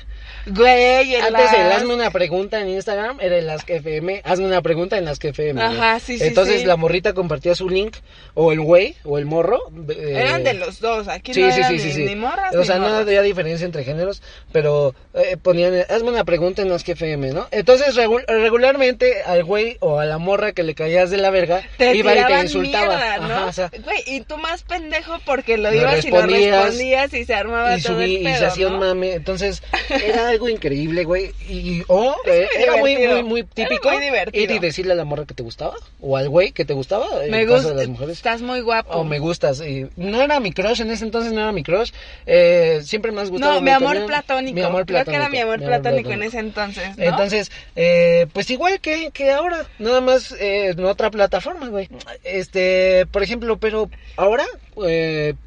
Güey, 0.46 1.16
en 1.16 1.24
Antes 1.24 1.54
el 1.54 1.72
hazme 1.72 1.94
una 1.94 2.12
pregunta 2.12 2.60
en 2.60 2.70
Instagram 2.70 3.18
era 3.22 3.38
en 3.38 3.48
las 3.48 3.64
que 3.64 3.78
FM, 3.78 4.22
hazme 4.26 4.46
una 4.46 4.62
pregunta 4.62 4.98
en 4.98 5.06
las 5.06 5.18
que 5.20 5.30
FM. 5.30 5.62
Ajá, 5.62 6.00
sí, 6.00 6.18
sí, 6.18 6.26
Entonces 6.26 6.62
sí. 6.62 6.66
la 6.66 6.76
morrita 6.76 7.14
compartía 7.14 7.56
su 7.56 7.70
link, 7.70 7.96
o 8.34 8.52
el 8.52 8.60
güey, 8.60 8.96
o 9.06 9.18
el 9.18 9.26
morro. 9.26 9.60
eh, 9.90 10.14
Eran 10.26 10.44
de 10.44 10.54
los 10.56 10.80
dos, 10.80 11.08
aquí 11.08 11.34
Sí, 11.34 11.42
no 11.42 11.52
sí, 11.52 11.60
eran 11.60 11.80
sí, 11.80 11.94
ni, 12.00 12.06
ni 12.06 12.16
morras 12.16 12.54
O 12.56 12.60
ni 12.60 12.66
sea, 12.66 12.78
no 12.80 12.88
había 12.88 13.22
diferencia 13.22 13.66
entre 13.66 13.84
géneros, 13.84 14.22
pero 14.52 14.94
eh, 15.14 15.38
ponían, 15.42 15.74
hazme 15.90 16.10
una 16.10 16.24
pregunta 16.26 16.62
en 16.62 16.70
las 16.70 16.84
que 16.84 16.92
FM, 16.94 17.32
¿no? 17.32 17.48
Entonces, 17.52 17.96
regu- 17.96 18.26
regularmente 18.28 19.22
al 19.24 19.44
güey 19.44 19.78
o 19.80 20.00
a 20.00 20.06
la 20.06 20.18
morra 20.18 20.52
que 20.52 20.64
le 20.64 20.76
caías 20.76 21.10
de 21.10 21.18
la 21.18 21.30
verga, 21.30 21.62
te 21.78 21.96
iba 21.96 22.14
y 22.16 22.24
te 22.26 22.42
insultaba. 22.42 22.88
mierda, 22.98 23.18
¿no? 23.20 23.34
Ajá, 23.36 23.46
o 23.46 23.54
sea, 23.54 23.72
Güey, 23.84 24.04
y 24.08 24.22
tú 24.22 24.38
más 24.38 24.64
pendejo 24.64 25.20
porque 25.26 25.58
lo 25.58 25.74
ibas 25.74 26.04
y 26.06 26.10
lo 26.12 26.22
respondías, 26.22 27.14
y 27.14 27.26
se 27.26 27.34
armaba 27.34 27.78
y 27.78 27.82
todo 27.82 27.94
subí 27.96 28.16
el 28.26 28.28
y 28.34 28.36
se 28.38 28.46
hacía 28.46 28.68
¿no? 28.68 28.74
un 28.76 28.80
mame 28.80 29.14
entonces 29.14 29.62
era 30.14 30.30
algo 30.30 30.48
increíble 30.50 31.04
güey 31.04 31.32
y 31.50 31.84
o 31.88 32.16
eh, 32.26 32.48
era 32.58 32.78
muy 32.78 32.96
muy 32.98 33.24
muy 33.24 33.40
Era 33.42 33.50
típico 33.70 33.90
muy 33.92 34.02
divertido. 34.02 34.44
ir 34.44 34.52
y 34.52 34.60
decirle 34.60 34.94
a 34.94 34.96
la 34.96 35.06
morra 35.06 35.26
que 35.26 35.34
te 35.34 35.44
gustaba 35.44 35.76
o 36.02 36.16
al 36.18 36.30
güey 36.30 36.52
que 36.52 36.66
te 36.66 36.74
gustaba 36.74 37.08
Me 37.30 37.46
gusta, 37.46 37.74
estás 38.12 38.42
muy 38.42 38.62
guapo. 38.62 38.92
o 38.94 39.04
me 39.04 39.20
gustas 39.20 39.62
y 39.62 39.88
no 39.96 40.22
era 40.22 40.40
mi 40.40 40.52
crush 40.52 40.82
en 40.82 40.92
ese 40.92 41.06
entonces 41.06 41.34
no 41.34 41.42
era 41.42 41.52
mi 41.52 41.64
crush 41.64 41.92
eh, 42.26 42.82
siempre 42.84 43.12
me 43.12 43.22
has 43.22 43.30
gustado 43.30 43.56
no, 43.56 43.62
mi 43.62 43.72
amor 43.72 43.88
también. 43.90 44.08
platónico. 44.08 44.56
mi 44.56 44.62
amor 44.62 44.86
Creo 44.86 45.04
que 45.04 45.12
era 45.12 45.28
platónico, 45.30 45.32
mi 45.32 45.40
amor 45.42 45.60
platónico 45.66 46.12
en 46.12 46.24
ese 46.24 46.40
entonces, 46.40 46.98
¿no? 46.98 47.04
entonces, 47.04 47.52
eh, 47.76 48.28
pues 48.34 48.50
igual 48.50 48.80
que, 48.80 49.10
que 49.12 49.32
ahora, 49.32 49.66
nada 49.80 50.02
más 50.02 50.32
eh, 50.34 50.70
en 50.70 50.84
otra 50.86 51.10
plataforma, 51.12 51.68
güey. 51.70 51.90
Este, 52.24 53.06
por 53.12 53.24
ejemplo, 53.24 53.58
pero 53.58 53.90
ahora 54.18 54.46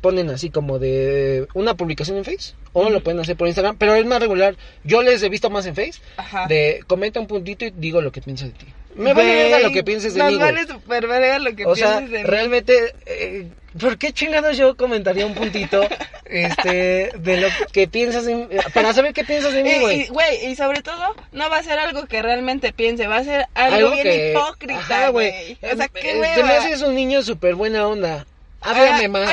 ponen 0.00 0.30
así 0.30 0.50
como 0.50 0.78
de 0.78 1.46
una 1.54 1.74
publicación 1.74 2.16
en 2.18 2.24
Face, 2.24 2.54
o 2.78 2.90
lo 2.90 3.02
pueden 3.02 3.20
hacer 3.20 3.36
por 3.36 3.46
Instagram, 3.48 3.76
pero 3.78 3.94
es 3.94 4.04
más 4.04 4.20
regular. 4.20 4.54
Yo 4.84 5.02
les 5.02 5.22
he 5.22 5.30
visto 5.30 5.48
más 5.48 5.64
en 5.64 5.74
Face, 5.74 5.94
Ajá. 6.18 6.46
de 6.46 6.80
comenta 6.86 7.18
un 7.20 7.26
puntito 7.26 7.64
y 7.64 7.70
digo 7.74 8.02
lo 8.02 8.12
que 8.12 8.20
pienso 8.20 8.44
de 8.44 8.50
ti. 8.52 8.66
Me 8.94 9.12
vale 9.14 9.34
verga 9.34 9.60
lo 9.60 9.70
que 9.72 9.82
pienses 9.84 10.14
de 10.14 10.22
mí, 10.22 10.36
güey. 10.36 10.38
vale 10.38 10.66
super 10.66 11.06
verga 11.06 11.38
lo 11.38 11.54
que 11.56 11.64
O 11.66 11.74
sea, 11.76 11.98
pienses 11.98 12.10
de 12.12 12.18
mí. 12.18 12.24
realmente, 12.24 12.94
eh, 13.06 13.46
¿por 13.78 13.96
qué 13.98 14.12
chingados 14.12 14.56
yo 14.58 14.74
comentaría 14.76 15.24
un 15.26 15.34
puntito 15.34 15.86
este, 16.24 17.10
de 17.18 17.36
lo 17.40 17.48
que 17.72 17.88
piensas 17.88 18.24
de 18.26 18.46
para 18.74 18.92
saber 18.92 19.12
qué 19.14 19.24
piensas 19.24 19.52
de 19.52 19.62
mí, 19.62 19.72
güey? 19.80 20.00
Y, 20.02 20.06
güey, 20.08 20.46
y 20.46 20.56
sobre 20.56 20.82
todo, 20.82 21.14
no 21.32 21.48
va 21.50 21.58
a 21.58 21.62
ser 21.62 21.78
algo 21.78 22.06
que 22.06 22.20
realmente 22.22 22.72
piense, 22.72 23.06
va 23.06 23.16
a 23.18 23.24
ser 23.24 23.46
algo, 23.54 23.90
bien 23.92 24.02
que- 24.02 24.30
hipócrita, 24.32 25.08
güey. 25.10 25.58
O 25.62 25.76
sea, 25.76 25.84
Eh, 25.86 25.90
qué 25.94 26.10
eh, 26.12 26.20
hueva. 26.20 26.34
Te 26.34 26.42
me 26.44 26.52
haces 26.56 26.82
un 26.82 26.94
niño 26.94 27.22
súper 27.22 27.54
buena 27.54 27.86
onda. 27.86 28.26
Háblame 28.66 29.08
más. 29.08 29.30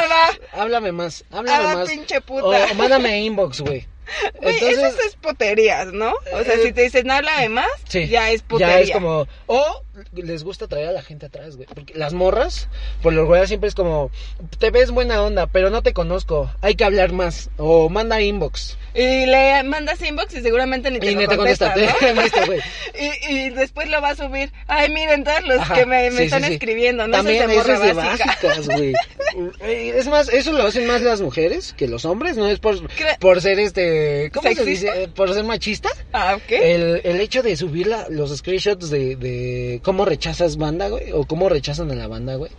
Háblame 0.54 0.92
más. 0.92 1.26
Háblame 1.32 1.76
más. 1.76 1.90
pinche 1.90 2.22
puta. 2.22 2.46
O, 2.46 2.72
o 2.72 2.74
mándame 2.76 3.22
inbox, 3.22 3.62
güey. 3.62 3.88
Entonces, 4.36 4.78
eso 4.78 5.02
es 5.08 5.16
poterías, 5.16 5.88
¿no? 5.94 6.14
O 6.34 6.44
sea, 6.44 6.56
eh, 6.56 6.64
si 6.64 6.74
te 6.74 6.84
dicen, 6.84 7.08
no 7.08 7.14
háblame 7.14 7.50
más, 7.50 7.70
sí, 7.88 8.08
ya 8.08 8.32
es 8.32 8.42
putería. 8.42 8.78
Ya 8.78 8.82
es 8.82 8.92
como. 8.92 9.28
O 9.48 9.83
les 10.14 10.44
gusta 10.44 10.68
traer 10.68 10.88
a 10.88 10.92
la 10.92 11.02
gente 11.02 11.26
atrás, 11.28 11.56
güey. 11.56 11.68
Porque 11.74 11.94
las 11.96 12.14
morras, 12.14 12.68
por 13.02 13.14
lo 13.14 13.22
regular 13.22 13.48
siempre 13.48 13.70
es 13.70 13.76
como. 13.76 14.10
Te 14.60 14.72
ves 14.72 14.92
buena 14.92 15.22
onda, 15.24 15.48
pero 15.48 15.70
no 15.70 15.82
te 15.84 15.94
conozco. 15.94 16.52
Hay 16.62 16.76
que 16.76 16.84
hablar 16.84 17.12
más. 17.12 17.50
O 17.58 17.90
manda 17.90 18.22
inbox. 18.22 18.78
Y 18.96 19.26
le 19.26 19.64
mandas 19.64 20.02
inbox 20.02 20.34
y 20.36 20.42
seguramente 20.42 20.92
ni 20.92 21.00
te 21.00 21.12
y 21.12 21.16
lo 21.16 21.28
te 21.28 21.36
contesta. 21.38 21.74
contesta, 21.74 22.14
¿no? 22.14 22.22
¿Viste, 22.24 22.46
güey? 22.46 22.60
y, 23.00 23.34
y 23.34 23.50
después 23.50 23.90
lo 23.90 24.02
va 24.02 24.10
a 24.10 24.16
subir. 24.16 24.52
Ay, 24.68 24.90
miren 24.92 25.24
todos 25.24 25.44
los 25.44 25.60
Ajá, 25.60 25.74
que 25.76 25.86
me, 25.86 26.04
me 26.06 26.12
sí, 26.12 26.18
sí, 26.18 26.24
están 26.26 26.44
sí. 26.44 26.54
escribiendo, 26.54 27.08
no 27.08 27.18
También 27.18 27.44
Soy 27.44 27.48
de 27.52 27.58
morra 27.58 27.94
básicas, 27.94 28.68
güey. 28.68 28.94
Es 29.64 30.08
más, 30.08 30.30
eso 30.30 30.52
lo 30.54 30.64
hacen 30.64 30.86
más 30.86 31.02
las 31.02 31.20
mujeres 31.22 31.74
que 31.76 31.88
los 31.88 32.06
hombres, 32.06 32.38
no 32.38 32.48
es 32.48 32.60
por, 32.60 32.76
Cre- 32.88 33.18
por 33.20 33.42
ser 33.42 33.60
este, 33.60 34.30
¿cómo 34.32 34.54
se 34.54 34.64
dice? 34.64 34.90
Eh, 35.04 35.08
Por 35.08 35.34
ser 35.34 35.44
machista. 35.44 35.90
Ah, 36.12 36.36
ok. 36.36 36.52
El, 36.52 37.02
el 37.04 37.20
hecho 37.20 37.42
de 37.42 37.56
subir 37.56 37.88
la- 37.88 38.08
los 38.10 38.36
screenshots 38.38 38.92
de, 38.92 39.16
de 39.16 39.82
cómo 39.84 40.06
rechazas 40.06 40.58
banda, 40.58 40.90
güey, 40.90 41.12
o 41.12 41.26
cómo 41.26 41.50
rechazan 41.50 41.92
a 41.92 41.96
la 41.96 42.08
banda, 42.08 42.36
güey. 42.36 42.52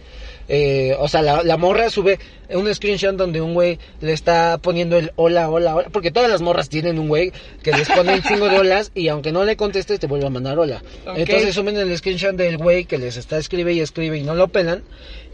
Eh, 0.48 0.94
o 0.98 1.08
sea, 1.08 1.22
la, 1.22 1.42
la 1.42 1.56
morra 1.56 1.88
sube 1.90 2.18
un 2.50 2.72
screenshot 2.74 3.16
donde 3.16 3.40
un 3.40 3.54
güey 3.54 3.78
le 4.00 4.12
está 4.12 4.58
poniendo 4.58 4.98
el 4.98 5.12
hola, 5.16 5.48
hola, 5.48 5.76
hola, 5.76 5.88
porque 5.90 6.10
todas 6.10 6.30
las 6.30 6.42
morras 6.42 6.68
tienen 6.68 6.98
un 6.98 7.08
güey 7.08 7.32
que 7.62 7.72
les 7.72 7.88
pone 7.88 8.14
un 8.14 8.22
chingo 8.22 8.48
de 8.50 8.58
olas 8.58 8.92
y 8.94 9.08
aunque 9.08 9.32
no 9.32 9.44
le 9.44 9.56
contestes 9.56 9.98
te 9.98 10.06
vuelve 10.06 10.26
a 10.26 10.30
mandar 10.30 10.58
hola. 10.58 10.82
Entonces 11.16 11.54
suben 11.54 11.76
el 11.78 11.96
screenshot 11.96 12.36
del 12.36 12.58
güey 12.58 12.84
que 12.84 12.98
les 12.98 13.16
está 13.16 13.38
escribe 13.38 13.72
y 13.72 13.80
escribe 13.80 14.18
y 14.18 14.22
no 14.22 14.34
lo 14.34 14.48
pelan 14.48 14.82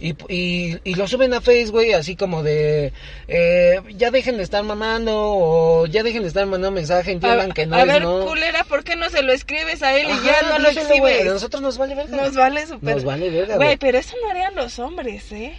y, 0.00 0.14
y, 0.32 0.78
y 0.84 0.94
lo 0.94 1.06
suben 1.08 1.34
a 1.34 1.40
Facebook, 1.42 1.80
güey, 1.80 1.92
así 1.92 2.16
como 2.16 2.42
de 2.42 2.92
eh, 3.28 3.80
ya 3.96 4.10
dejen 4.10 4.36
de 4.38 4.44
estar 4.44 4.62
mamando 4.62 5.12
o 5.14 5.86
ya 5.86 6.02
dejen 6.02 6.22
de 6.22 6.28
estar 6.28 6.46
mandando 6.46 6.70
mensaje, 6.74 7.10
entiendan 7.12 7.50
a, 7.50 7.54
que 7.54 7.66
no 7.66 7.76
a 7.76 7.82
es 7.82 7.86
ver, 7.86 8.02
no. 8.02 8.24
culera, 8.24 8.64
¿por 8.64 8.82
qué 8.82 8.96
no 8.96 9.10
se 9.10 9.22
lo 9.22 9.32
escribes 9.32 9.82
a 9.82 9.94
él 9.98 10.06
y 10.08 10.24
ya 10.26 10.40
no 10.48 10.58
lo 10.58 10.68
exhibes? 10.70 11.20
A 11.22 11.24
nosotros 11.24 11.60
nos 11.60 11.76
vale 11.76 11.94
verga. 11.96 12.16
Nos 12.16 12.34
vale 12.34 12.66
súper. 12.66 12.94
Nos 12.94 13.04
vale 13.04 13.28
verga, 13.28 13.56
Güey, 13.56 13.68
güey. 13.68 13.76
pero 13.78 13.98
eso 13.98 14.14
no 14.22 14.30
harían 14.30 14.54
los 14.54 14.78
hombres, 14.78 14.99
¿eh? 15.06 15.58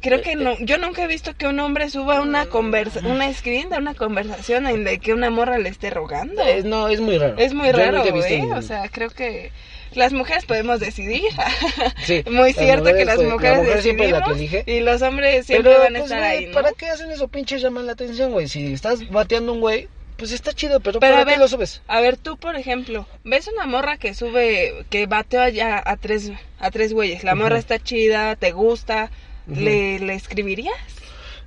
Creo 0.00 0.20
que 0.20 0.34
no, 0.34 0.56
yo 0.58 0.78
nunca 0.78 1.04
he 1.04 1.06
visto 1.06 1.36
que 1.36 1.46
un 1.46 1.60
hombre 1.60 1.88
suba 1.88 2.20
una 2.20 2.46
conversa, 2.46 3.00
una 3.04 3.32
screen 3.32 3.70
de 3.70 3.78
una 3.78 3.94
conversación 3.94 4.66
en 4.66 4.84
la 4.84 4.96
que 4.96 5.14
una 5.14 5.30
morra 5.30 5.58
le 5.58 5.68
esté 5.68 5.90
rogando. 5.90 6.42
No, 6.64 6.88
es 6.88 7.00
muy 7.00 7.18
raro. 7.18 7.36
Es 7.38 7.54
muy 7.54 7.68
Yo 7.68 7.72
raro, 7.74 8.02
visto 8.02 8.18
¿eh? 8.28 8.48
O 8.52 8.62
sea, 8.62 8.88
creo 8.88 9.10
que 9.10 9.52
las 9.94 10.12
mujeres 10.12 10.44
podemos 10.44 10.80
decidir. 10.80 11.22
Sí, 12.04 12.24
muy 12.30 12.52
cierto 12.52 12.92
que 12.92 13.04
las 13.04 13.18
la 13.18 13.28
mujeres 13.28 13.58
mujer 13.58 13.78
es 13.78 14.10
la 14.10 14.24
que 14.24 14.30
elige. 14.32 14.64
y 14.66 14.80
los 14.80 15.00
hombres 15.02 15.46
siempre 15.46 15.70
Pero, 15.70 15.84
van 15.84 15.94
a 15.96 15.98
pues, 16.00 16.10
estar 16.10 16.18
güey, 16.18 16.38
ahí, 16.38 16.46
¿no? 16.46 16.52
¿para 16.52 16.72
qué 16.72 16.88
hacen 16.88 17.10
eso? 17.12 17.28
Pinche 17.28 17.60
llaman 17.60 17.86
la 17.86 17.92
atención, 17.92 18.32
güey. 18.32 18.48
Si 18.48 18.72
estás 18.72 19.08
bateando 19.08 19.52
un 19.52 19.60
güey, 19.60 19.88
pues 20.22 20.30
está 20.30 20.52
chido, 20.52 20.78
pero, 20.78 21.00
Pero 21.00 21.14
¿para 21.14 21.22
a 21.22 21.24
ver, 21.24 21.34
qué 21.34 21.40
lo 21.40 21.48
subes? 21.48 21.82
a 21.88 22.00
ver, 22.00 22.16
tú, 22.16 22.36
por 22.36 22.54
ejemplo, 22.54 23.08
ves 23.24 23.48
una 23.48 23.66
morra 23.66 23.96
que 23.96 24.14
sube, 24.14 24.84
que 24.88 25.06
bateó 25.06 25.40
allá 25.40 25.82
a 25.84 25.96
tres, 25.96 26.30
a 26.60 26.70
tres 26.70 26.92
güeyes. 26.92 27.24
La 27.24 27.34
morra 27.34 27.58
está 27.58 27.80
chida, 27.80 28.36
te 28.36 28.52
gusta. 28.52 29.10
¿le, 29.48 29.98
¿le 29.98 30.14
escribirías? 30.14 30.76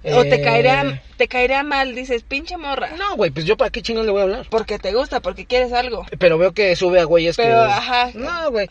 ¿O 0.03 0.23
te 0.23 0.35
Eh, 0.35 0.41
caería, 0.41 1.01
te 1.15 1.29
caería 1.29 1.63
mal? 1.63 1.95
Dices, 1.95 2.23
pinche 2.23 2.57
morra. 2.57 2.89
No, 2.97 3.15
güey, 3.15 3.31
pues 3.31 3.45
yo 3.45 3.55
para 3.55 3.69
qué 3.71 3.81
chingón 3.81 4.05
le 4.05 4.11
voy 4.11 4.19
a 4.19 4.23
hablar. 4.23 4.47
Porque 4.49 4.77
te 4.77 4.93
gusta, 4.93 5.21
porque 5.21 5.45
quieres 5.45 5.71
algo. 5.71 6.05
Pero 6.19 6.37
veo 6.37 6.51
que 6.51 6.75
sube 6.75 6.99
a 6.99 7.05
güeyes 7.05 7.37
Pero, 7.37 7.65
que... 7.65 7.71
ajá. 7.71 8.11
No, 8.13 8.51
güey. 8.51 8.67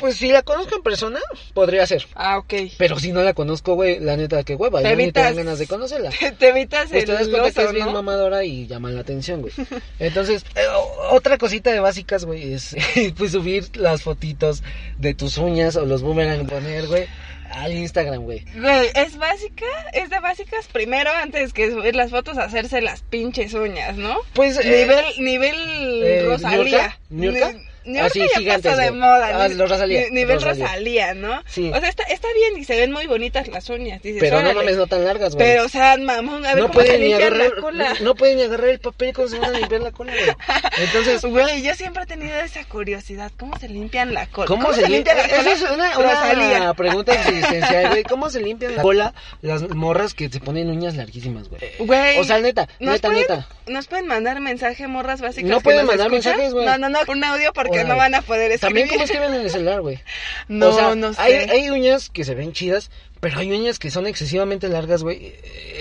Pues 0.00 0.16
si 0.16 0.32
la 0.32 0.42
conozco 0.42 0.74
en 0.76 0.82
persona, 0.82 1.20
podría 1.54 1.86
ser. 1.86 2.06
Ah, 2.14 2.38
ok. 2.38 2.54
Pero 2.78 2.98
si 2.98 3.12
no 3.12 3.22
la 3.22 3.34
conozco, 3.34 3.74
güey, 3.74 4.00
la 4.00 4.16
neta, 4.16 4.42
qué 4.44 4.54
hueva. 4.54 4.80
Te 4.82 4.88
Ya 4.88 4.96
ni 4.96 5.12
te 5.12 5.20
dan 5.20 5.32
evitas- 5.32 5.36
ganas 5.36 5.58
de 5.58 5.66
conocerla. 5.66 6.10
Te, 6.38 6.48
evitas 6.48 6.88
Pues 6.90 7.04
te 7.04 7.12
das 7.12 7.22
el 7.22 7.30
cuenta 7.30 7.52
que 7.52 7.66
es 7.66 7.72
bien 7.72 7.86
¿no? 7.86 7.92
mamadora 7.92 8.42
y 8.44 8.66
llama 8.66 8.90
la 8.90 9.00
atención, 9.00 9.42
güey. 9.42 9.52
Entonces, 9.98 10.44
eh, 10.56 10.62
otra 11.10 11.36
cosita 11.38 11.70
de 11.70 11.80
básicas, 11.80 12.24
güey, 12.24 12.54
es 12.54 12.74
pues 13.18 13.32
subir 13.32 13.76
las 13.76 14.02
fotitos 14.02 14.62
de 14.98 15.14
tus 15.14 15.36
uñas 15.38 15.76
o 15.76 15.84
los 15.84 16.02
boomerang 16.02 16.46
poner, 16.46 16.86
güey, 16.86 17.06
al 17.50 17.72
Instagram, 17.72 18.22
güey. 18.22 18.44
Güey, 18.56 18.88
es 18.94 19.16
básica, 19.16 19.66
es 19.92 20.08
de 20.08 20.20
básicas 20.20 20.66
primero 20.68 21.10
antes 21.10 21.52
que 21.52 21.70
subir 21.70 21.96
las 21.96 22.10
fotos 22.10 22.38
hacerse 22.38 22.80
las 22.80 23.02
pinches 23.02 23.54
uñas, 23.54 23.96
¿no? 23.96 24.16
Pues, 24.34 24.56
eh, 24.58 24.64
nivel, 24.64 25.04
nivel 25.18 26.02
eh, 26.04 26.22
Rosalía. 26.26 26.96
¿Niurka? 27.10 27.50
¿Niurka? 27.50 27.69
Ni- 27.92 27.98
Así, 27.98 28.20
ya 28.20 28.38
gigantes, 28.38 28.70
pasó 28.72 28.80
de 28.82 28.88
güey. 28.90 29.00
moda. 29.00 29.44
Ah, 29.44 29.48
ni- 29.48 29.54
los 29.54 29.68
Rosalía, 29.70 30.00
ni- 30.02 30.10
nivel 30.10 30.40
Rosalía. 30.40 30.66
Rosalía, 30.66 31.14
¿no? 31.14 31.42
Sí. 31.46 31.70
O 31.74 31.78
sea, 31.80 31.88
está, 31.88 32.02
está 32.04 32.28
bien 32.34 32.58
y 32.60 32.64
se 32.64 32.76
ven 32.76 32.92
muy 32.92 33.06
bonitas 33.06 33.48
las 33.48 33.68
uñas. 33.70 34.02
Dices, 34.02 34.20
Pero 34.20 34.36
no 34.36 34.50
órale. 34.50 34.54
mames, 34.60 34.76
no 34.76 34.86
tan 34.86 35.04
largas, 35.04 35.34
güey. 35.34 35.46
Pero, 35.46 35.64
o 35.64 35.68
sea, 35.68 35.96
mamón, 35.96 36.44
a 36.46 36.54
ver 36.54 36.62
no 36.62 36.68
cómo 36.68 36.80
se 36.80 36.86
pueden 36.86 37.00
ni 37.00 37.08
limpian 37.08 37.32
agarrar, 37.34 37.54
la 37.56 37.60
cola. 37.60 37.94
no 38.00 38.14
pueden 38.14 38.36
ni 38.38 38.42
agarrar 38.44 38.68
el 38.68 38.78
papel 38.80 39.12
cuando 39.14 39.34
se 39.34 39.38
van 39.40 39.54
a 39.54 39.58
limpiar 39.58 39.80
la 39.82 39.90
cola, 39.92 40.12
güey. 40.12 40.36
Entonces, 40.78 41.22
Güey, 41.24 41.62
yo 41.62 41.74
siempre 41.74 42.02
he 42.02 42.06
tenido 42.06 42.38
esa 42.40 42.64
curiosidad. 42.64 43.30
¿Cómo 43.38 43.58
se 43.58 43.68
limpian 43.68 44.14
la 44.14 44.26
cola? 44.26 44.46
¿Cómo, 44.46 44.72
se, 44.72 44.88
limpia? 44.88 45.14
la 45.14 45.22
cola? 45.28 45.40
Esa 45.40 45.52
es 45.52 45.62
una, 45.62 45.98
una 45.98 46.74
pregunta 46.74 47.12
existencial, 47.14 47.88
güey. 47.90 48.02
¿Cómo 48.04 48.30
se 48.30 48.40
limpian 48.40 48.76
la 48.76 48.82
cola 48.82 49.14
las 49.42 49.62
morras 49.70 50.14
que 50.14 50.28
se 50.28 50.40
ponen 50.40 50.68
uñas 50.70 50.96
larguísimas, 50.96 51.48
güey? 51.48 51.60
Güey. 51.78 52.18
O 52.18 52.24
sea, 52.24 52.38
neta, 52.40 52.68
¿nos 52.78 52.94
neta, 52.94 53.08
pueden, 53.08 53.22
neta. 53.22 53.48
¿Nos 53.66 53.86
pueden 53.86 54.06
mandar 54.06 54.40
mensaje, 54.40 54.86
morras 54.86 55.20
básicas? 55.20 55.50
No 55.50 55.60
pueden 55.60 55.86
mandar 55.86 56.08
escuchan? 56.08 56.32
mensajes, 56.32 56.52
güey. 56.52 56.66
No, 56.66 56.78
no, 56.78 56.88
no, 56.88 56.98
un 57.08 57.22
audio 57.24 57.52
porque 57.52 57.79
No 57.84 57.96
van 57.96 58.14
a 58.14 58.22
poder 58.22 58.52
escribir. 58.52 58.60
También 58.60 58.88
cómo 58.88 59.04
escriben 59.04 59.34
en 59.34 59.40
el 59.42 59.50
celular, 59.50 59.80
güey. 59.82 60.00
No, 60.48 60.68
o 60.70 60.72
sea, 60.72 60.94
no 60.94 61.12
sé. 61.14 61.20
Hay, 61.20 61.32
hay 61.34 61.70
uñas 61.70 62.10
que 62.10 62.24
se 62.24 62.34
ven 62.34 62.52
chidas, 62.52 62.90
pero 63.20 63.38
hay 63.38 63.52
uñas 63.52 63.78
que 63.78 63.90
son 63.90 64.06
excesivamente 64.06 64.68
largas, 64.68 65.02
güey. 65.02 65.34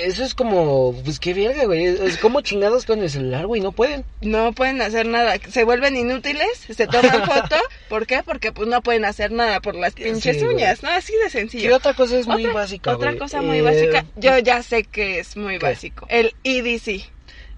Eso 0.03 0.23
es 0.23 0.33
como, 0.35 0.93
pues 1.03 1.19
qué 1.19 1.33
verga, 1.33 1.65
güey. 1.65 1.85
Es 1.85 2.17
como 2.17 2.41
chingados 2.41 2.85
con 2.85 3.01
el 3.01 3.09
celular, 3.09 3.47
güey. 3.47 3.61
No 3.61 3.71
pueden. 3.71 4.03
No 4.21 4.51
pueden 4.53 4.81
hacer 4.81 5.05
nada. 5.05 5.35
Se 5.49 5.63
vuelven 5.63 5.95
inútiles, 5.95 6.47
se 6.69 6.87
toman 6.87 7.25
foto. 7.25 7.55
¿Por 7.87 8.05
qué? 8.07 8.21
Porque 8.23 8.51
pues 8.51 8.67
no 8.67 8.81
pueden 8.81 9.05
hacer 9.05 9.31
nada 9.31 9.59
por 9.61 9.75
las 9.75 9.93
pinches 9.93 10.37
Sí, 10.37 10.43
güey. 10.43 10.55
uñas, 10.55 10.83
¿no? 10.83 10.89
Así 10.89 11.13
de 11.13 11.23
¿Qué 11.25 11.29
sencillo. 11.29 11.75
otra 11.75 11.93
cosa 11.93 12.17
es 12.17 12.27
muy 12.27 12.43
Otra- 12.45 12.53
básica, 12.53 12.91
Otra 12.95 13.09
güey? 13.11 13.19
cosa 13.19 13.41
muy 13.41 13.59
Eh, 13.59 13.61
básica. 13.61 14.05
Yo 14.17 14.37
ya 14.39 14.61
sé 14.63 14.83
que 14.83 15.19
es 15.19 15.35
muy 15.37 15.59
¿Qué? 15.59 15.65
básico. 15.65 16.05
El 16.09 16.33
EDC. 16.43 17.09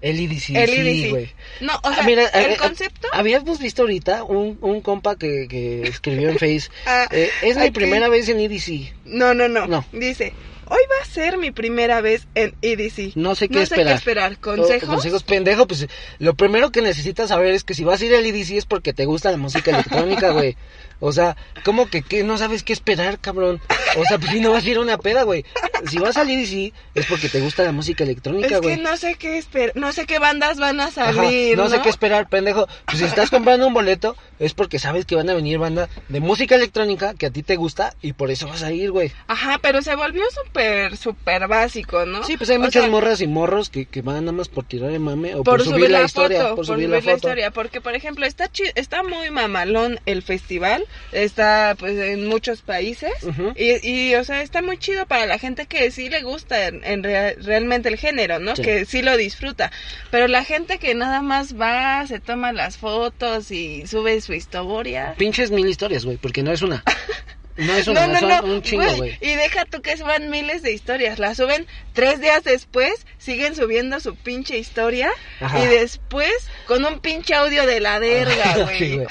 El 0.02 0.18
IDC, 0.20 0.50
el 0.56 0.68
sí, 0.68 1.10
güey. 1.10 1.30
No, 1.60 1.74
o 1.76 1.80
Ah, 1.84 1.94
sea, 1.94 2.02
mira, 2.04 2.26
el 2.26 2.50
eh, 2.52 2.56
concepto. 2.58 3.08
Habíamos 3.12 3.58
visto 3.60 3.82
ahorita 3.82 4.24
un, 4.24 4.58
un 4.60 4.80
compa 4.80 5.16
que, 5.16 5.46
que 5.48 5.82
escribió 5.82 6.28
en 6.28 6.38
Face. 6.40 6.64
Ah, 6.86 7.06
eh, 7.12 7.30
es 7.42 7.56
mi 7.56 7.70
primera 7.70 8.08
vez 8.08 8.28
en 8.28 8.40
EDC. 8.40 8.92
No, 9.04 9.32
no, 9.32 9.48
no, 9.48 9.66
No. 9.68 9.84
Dice, 9.92 10.32
hoy 10.66 10.80
va 10.90 11.02
a 11.02 11.06
ser 11.06 11.38
mi 11.38 11.52
primera 11.52 12.00
vez 12.00 12.26
en 12.34 12.54
EDC. 12.62 13.14
No 13.14 13.36
sé 13.36 13.48
qué 13.48 13.54
no 13.54 13.60
esperar. 13.62 13.86
Sé 13.86 13.92
qué 13.92 13.98
esperar. 13.98 14.38
¿Consejos? 14.38 14.88
Consejos 14.88 15.22
pendejo, 15.22 15.66
pues 15.68 15.86
lo 16.18 16.34
primero 16.34 16.72
que 16.72 16.82
necesitas 16.82 17.28
saber 17.28 17.54
es 17.54 17.62
que 17.62 17.74
si 17.74 17.84
vas 17.84 18.00
a 18.00 18.04
ir 18.04 18.14
al 18.14 18.26
EDC 18.26 18.50
es 18.56 18.66
porque 18.66 18.92
te 18.92 19.04
gusta 19.04 19.30
la 19.30 19.36
música 19.36 19.70
electrónica, 19.70 20.30
güey. 20.32 20.56
O 21.04 21.10
sea, 21.10 21.36
¿cómo 21.64 21.88
que 21.88 22.02
qué? 22.02 22.22
no 22.22 22.38
sabes 22.38 22.62
qué 22.62 22.72
esperar, 22.72 23.18
cabrón? 23.18 23.60
O 23.98 24.04
sea, 24.06 24.18
pues 24.18 24.30
si 24.30 24.38
no 24.40 24.52
vas 24.52 24.64
a 24.64 24.68
ir 24.68 24.76
a 24.76 24.80
una 24.80 24.98
peda, 24.98 25.24
güey. 25.24 25.44
Si 25.88 25.98
vas 25.98 26.16
al 26.16 26.30
EDC 26.30 26.72
es 26.94 27.06
porque 27.06 27.28
te 27.28 27.40
gusta 27.40 27.64
la 27.64 27.72
música 27.72 28.04
electrónica, 28.04 28.54
Es 28.54 28.60
güey. 28.60 28.76
que 28.76 28.82
no 28.82 28.96
sé 28.96 29.16
qué 29.16 29.36
esperar, 29.36 29.72
no 29.74 29.92
sé 29.92 30.06
qué 30.06 30.20
bandas 30.20 30.58
van 30.60 30.80
a 30.80 30.84
Ajá, 30.84 30.92
salir, 31.12 31.56
no 31.58 31.68
sé 31.68 31.80
qué 31.82 31.88
esperar, 31.88 32.28
pendejo. 32.28 32.68
Pues 32.86 32.98
si 32.98 33.04
estás 33.04 33.30
comprando 33.30 33.66
un 33.66 33.74
boleto 33.74 34.16
es 34.38 34.54
porque 34.54 34.78
sabes 34.78 35.04
que 35.06 35.16
van 35.16 35.28
a 35.28 35.34
venir 35.34 35.58
banda 35.58 35.88
de 36.08 36.20
música 36.20 36.54
electrónica 36.54 37.14
que 37.14 37.26
a 37.26 37.30
ti 37.30 37.42
te 37.42 37.56
gusta 37.56 37.96
y 38.00 38.12
por 38.12 38.30
eso 38.30 38.46
vas 38.46 38.62
a 38.62 38.70
ir, 38.70 38.92
güey. 38.92 39.10
Ajá, 39.26 39.58
pero 39.60 39.82
se 39.82 39.96
volvió 39.96 40.22
súper, 40.44 40.96
súper 40.96 41.48
básico, 41.48 42.06
¿no? 42.06 42.22
Sí, 42.22 42.36
pues 42.36 42.48
hay 42.50 42.58
O 42.58 42.60
muchas 42.60 42.82
sea, 42.84 42.90
morras 42.92 43.20
y 43.20 43.26
morros 43.26 43.68
que, 43.70 43.86
que 43.86 44.02
van 44.02 44.24
nada 44.24 44.30
más 44.36 44.48
por 44.48 44.64
tirar 44.64 44.92
el 44.92 45.00
mame 45.00 45.34
o 45.34 45.42
por, 45.42 45.56
por, 45.58 45.64
subir, 45.64 45.90
la, 45.90 46.02
historia, 46.04 46.42
foto, 46.42 46.54
por 46.54 46.66
subir 46.66 46.88
la 46.88 47.00
foto. 47.00 47.16
historia, 47.16 47.50
porque 47.50 47.80
por 47.80 47.96
ejemplo 47.96 48.24
está 48.24 48.46
chi- 48.48 48.70
está 48.76 49.02
muy 49.02 49.30
mamalón 49.30 49.98
el 50.06 50.22
festival, 50.22 50.84
está 51.12 51.74
pues 51.78 51.98
en 51.98 52.26
muchos 52.26 52.62
países 52.62 53.12
Ujú. 53.22 53.52
y, 53.56 53.86
y 53.88 54.14
o 54.14 54.24
sea 54.24 54.42
está 54.42 54.62
muy 54.62 54.78
chido 54.78 55.06
para 55.06 55.26
la 55.26 55.38
gente 55.38 55.66
que 55.66 55.90
sí 55.90 56.08
le 56.08 56.22
gusta 56.22 56.66
en, 56.68 56.84
en 56.84 57.02
rea- 57.02 57.34
realmente 57.40 57.88
el 57.88 57.96
género, 57.96 58.38
¿no? 58.38 58.56
Sí. 58.56 58.62
Que 58.62 58.84
sí 58.84 59.02
lo 59.02 59.16
disfruta, 59.16 59.70
pero 60.10 60.28
la 60.28 60.44
gente 60.44 60.78
que 60.78 60.94
nada 60.94 61.20
más 61.22 61.58
va, 61.60 62.06
se 62.06 62.20
toma 62.20 62.52
las 62.52 62.76
fotos 62.76 63.50
y 63.50 63.86
sube 63.86 64.20
su 64.20 64.32
historia. 64.34 65.14
Pinches 65.18 65.50
mil 65.50 65.66
historias, 65.66 66.04
güey, 66.04 66.16
porque 66.16 66.42
no 66.42 66.52
es 66.52 66.62
una. 66.62 66.82
No 67.54 67.74
es 67.74 67.86
No, 67.86 67.92
una, 67.92 68.06
no, 68.06 68.18
son 68.18 68.28
no, 68.30 68.54
un 68.54 68.62
chingo, 68.62 68.96
güey. 68.96 69.18
Y 69.20 69.34
deja 69.34 69.66
tú 69.66 69.82
que 69.82 69.98
suban 69.98 70.30
miles 70.30 70.62
de 70.62 70.72
historias. 70.72 71.18
Las 71.18 71.36
suben 71.36 71.66
tres 71.92 72.18
días 72.18 72.42
después, 72.44 73.06
siguen 73.18 73.54
subiendo 73.54 74.00
su 74.00 74.16
pinche 74.16 74.56
historia. 74.56 75.10
Ajá. 75.38 75.62
Y 75.62 75.66
después, 75.66 76.32
con 76.66 76.82
un 76.86 77.00
pinche 77.00 77.34
audio 77.34 77.66
de 77.66 77.80
la 77.80 77.98
verga, 77.98 78.54
Sí, 78.54 78.62
güey. 78.62 78.94
güey. 78.96 79.06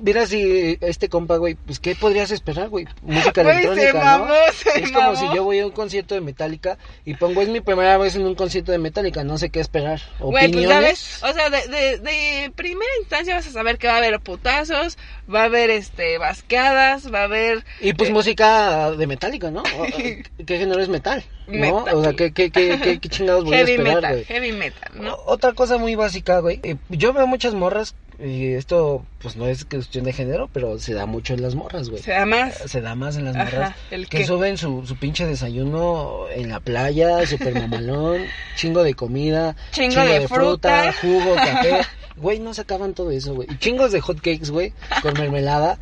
Mira 0.00 0.26
si 0.26 0.78
este 0.80 1.08
compa, 1.08 1.36
güey, 1.36 1.54
pues 1.54 1.80
¿qué 1.80 1.94
podrías 1.94 2.30
esperar, 2.30 2.68
güey? 2.68 2.86
Música 3.02 3.42
Güey, 3.42 3.56
electrónica, 3.64 3.92
se 3.92 3.98
¿no? 3.98 4.04
mamó, 4.04 4.34
se 4.52 4.80
es 4.80 4.92
como 4.92 5.16
si 5.16 5.24
yo 5.34 5.44
voy 5.44 5.58
a 5.60 5.66
un 5.66 5.72
concierto 5.72 6.14
de 6.14 6.20
Metallica 6.20 6.78
y 7.04 7.14
pongo 7.14 7.42
es 7.42 7.48
mi 7.48 7.60
primera 7.60 7.96
vez 7.98 8.16
en 8.16 8.26
un 8.26 8.34
concierto 8.34 8.72
de 8.72 8.78
Metallica, 8.78 9.24
no 9.24 9.38
sé 9.38 9.50
qué 9.50 9.60
esperar. 9.60 10.00
Güey, 10.18 10.50
pues 10.50 10.66
sabes, 10.68 11.22
o 11.22 11.32
sea, 11.32 11.50
de, 11.50 11.68
de, 11.68 11.98
de 11.98 12.52
primera 12.54 12.90
instancia 13.00 13.34
vas 13.34 13.46
a 13.46 13.50
saber 13.52 13.78
que 13.78 13.86
va 13.86 13.94
a 13.94 13.98
haber 13.98 14.20
putazos, 14.20 14.98
va 15.32 15.42
a 15.42 15.44
haber 15.44 15.70
este 15.70 16.18
basqueadas, 16.18 17.12
va 17.12 17.20
a 17.20 17.24
haber 17.24 17.64
Y 17.80 17.92
pues 17.94 18.10
eh, 18.10 18.12
música 18.12 18.90
de 18.92 19.06
Metallica, 19.06 19.50
¿no? 19.50 19.62
¿Qué 19.64 20.58
género 20.58 20.80
es 20.80 20.88
metal? 20.88 21.24
¿No? 21.46 21.80
Metal. 21.80 21.94
O 21.94 22.02
sea, 22.02 22.12
¿qué, 22.14 22.32
qué, 22.32 22.50
qué, 22.50 22.78
qué, 22.82 22.98
qué 22.98 23.08
chingados 23.08 23.44
voy 23.44 23.54
a 23.54 23.58
heavy 23.64 23.72
esperar, 23.72 23.94
metal, 23.96 24.12
güey? 24.14 24.24
heavy 24.24 24.52
metal, 24.52 24.90
¿no? 24.94 25.16
Otra 25.26 25.52
cosa 25.52 25.78
muy 25.78 25.94
básica, 25.94 26.40
güey. 26.40 26.60
eh, 26.64 26.76
yo 26.88 27.12
veo 27.12 27.26
muchas 27.26 27.54
morras, 27.54 27.94
y 28.18 28.52
esto 28.54 29.04
pues 29.18 29.36
no 29.36 29.46
es 29.46 29.64
cuestión 29.64 30.04
de 30.04 30.12
género, 30.12 30.48
pero 30.52 30.78
se 30.78 30.94
da 30.94 31.06
mucho 31.06 31.34
en 31.34 31.42
las 31.42 31.54
morras, 31.54 31.88
güey. 31.90 32.00
O 32.00 32.04
sea, 32.04 32.24
más 32.26 32.54
Se 32.66 32.80
da 32.80 32.94
más 32.94 33.16
en 33.16 33.24
las 33.26 33.36
Ajá, 33.36 33.44
morras 33.44 33.74
¿el 33.90 34.08
que 34.08 34.18
qué? 34.18 34.26
suben 34.26 34.56
su, 34.56 34.86
su 34.86 34.96
pinche 34.96 35.26
desayuno 35.26 36.26
en 36.34 36.48
la 36.48 36.60
playa, 36.60 37.26
super 37.26 37.54
mamalón, 37.54 38.22
chingo 38.56 38.82
de 38.82 38.94
comida, 38.94 39.56
Chingo 39.72 40.00
de 40.02 40.26
fruta. 40.28 40.92
jugo, 41.00 41.34
café. 41.34 41.80
Güey, 42.18 42.38
no 42.38 42.54
se 42.54 42.62
acaban 42.62 42.94
todo 42.94 43.10
eso, 43.10 43.34
güey. 43.34 43.46
Y 43.50 43.58
chingos 43.58 43.92
de 43.92 44.00
hot 44.00 44.16
cakes, 44.22 44.48
güey, 44.50 44.72
con 45.02 45.12
mermelada. 45.20 45.78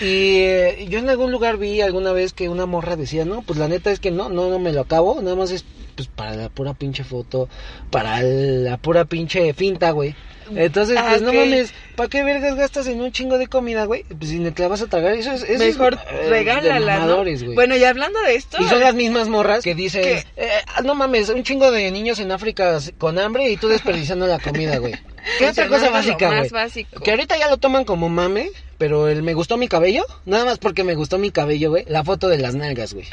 Y 0.00 0.36
eh, 0.38 0.86
yo 0.88 1.00
en 1.00 1.10
algún 1.10 1.32
lugar 1.32 1.56
vi 1.56 1.80
alguna 1.80 2.12
vez 2.12 2.32
que 2.32 2.48
una 2.48 2.66
morra 2.66 2.94
decía, 2.94 3.24
no, 3.24 3.42
pues 3.42 3.58
la 3.58 3.66
neta 3.66 3.90
es 3.90 3.98
que 3.98 4.12
no, 4.12 4.28
no, 4.28 4.48
no 4.48 4.60
me 4.60 4.72
lo 4.72 4.82
acabo, 4.82 5.20
nada 5.22 5.34
más 5.34 5.50
es 5.50 5.64
pues 5.96 6.06
para 6.06 6.36
la 6.36 6.50
pura 6.50 6.74
pinche 6.74 7.02
foto, 7.02 7.48
para 7.90 8.22
la 8.22 8.76
pura 8.76 9.06
pinche 9.06 9.52
finta, 9.54 9.90
güey. 9.90 10.14
Entonces, 10.54 10.96
Ah, 10.98 11.06
pues 11.10 11.22
no 11.22 11.32
mames, 11.32 11.72
¿para 11.96 12.08
qué 12.08 12.22
vergas 12.22 12.54
gastas 12.54 12.86
en 12.86 13.00
un 13.00 13.12
chingo 13.12 13.38
de 13.38 13.46
comida, 13.46 13.84
güey? 13.84 14.04
Pues 14.04 14.30
si 14.30 14.38
te 14.50 14.62
la 14.62 14.68
vas 14.68 14.82
a 14.82 14.86
tragar, 14.86 15.14
eso 15.14 15.32
es... 15.32 15.42
Eso 15.42 15.58
Mejor 15.64 15.94
es, 15.94 16.00
eh, 16.26 16.28
regálala. 16.28 17.06
Bueno, 17.54 17.76
y 17.76 17.84
hablando 17.84 18.20
de 18.22 18.36
esto, 18.36 18.58
Y 18.60 18.64
son 18.64 18.80
las 18.80 18.94
mismas 18.94 19.28
morras 19.28 19.64
que 19.64 19.74
dicen, 19.74 20.22
eh, 20.36 20.48
no 20.84 20.94
mames, 20.94 21.28
un 21.28 21.42
chingo 21.42 21.70
de 21.70 21.90
niños 21.90 22.18
en 22.20 22.32
África 22.32 22.78
con 22.98 23.18
hambre 23.18 23.48
y 23.50 23.56
tú 23.56 23.68
desperdiciando 23.68 24.26
la 24.26 24.38
comida, 24.38 24.78
güey. 24.78 24.94
¿Qué 25.38 25.48
otra 25.48 25.68
cosa 25.68 25.90
básica, 25.90 26.28
güey? 26.28 26.84
Que 27.02 27.10
ahorita 27.10 27.36
ya 27.36 27.48
lo 27.48 27.56
toman 27.56 27.84
como 27.84 28.08
mame, 28.08 28.50
pero 28.78 29.08
el 29.08 29.22
me 29.22 29.34
gustó 29.34 29.56
mi 29.56 29.68
cabello, 29.68 30.04
nada 30.24 30.44
más 30.44 30.58
porque 30.58 30.84
me 30.84 30.94
gustó 30.94 31.18
mi 31.18 31.30
cabello, 31.30 31.70
güey, 31.70 31.84
la 31.88 32.04
foto 32.04 32.28
de 32.28 32.38
las 32.38 32.54
nalgas, 32.54 32.94
güey. 32.94 33.06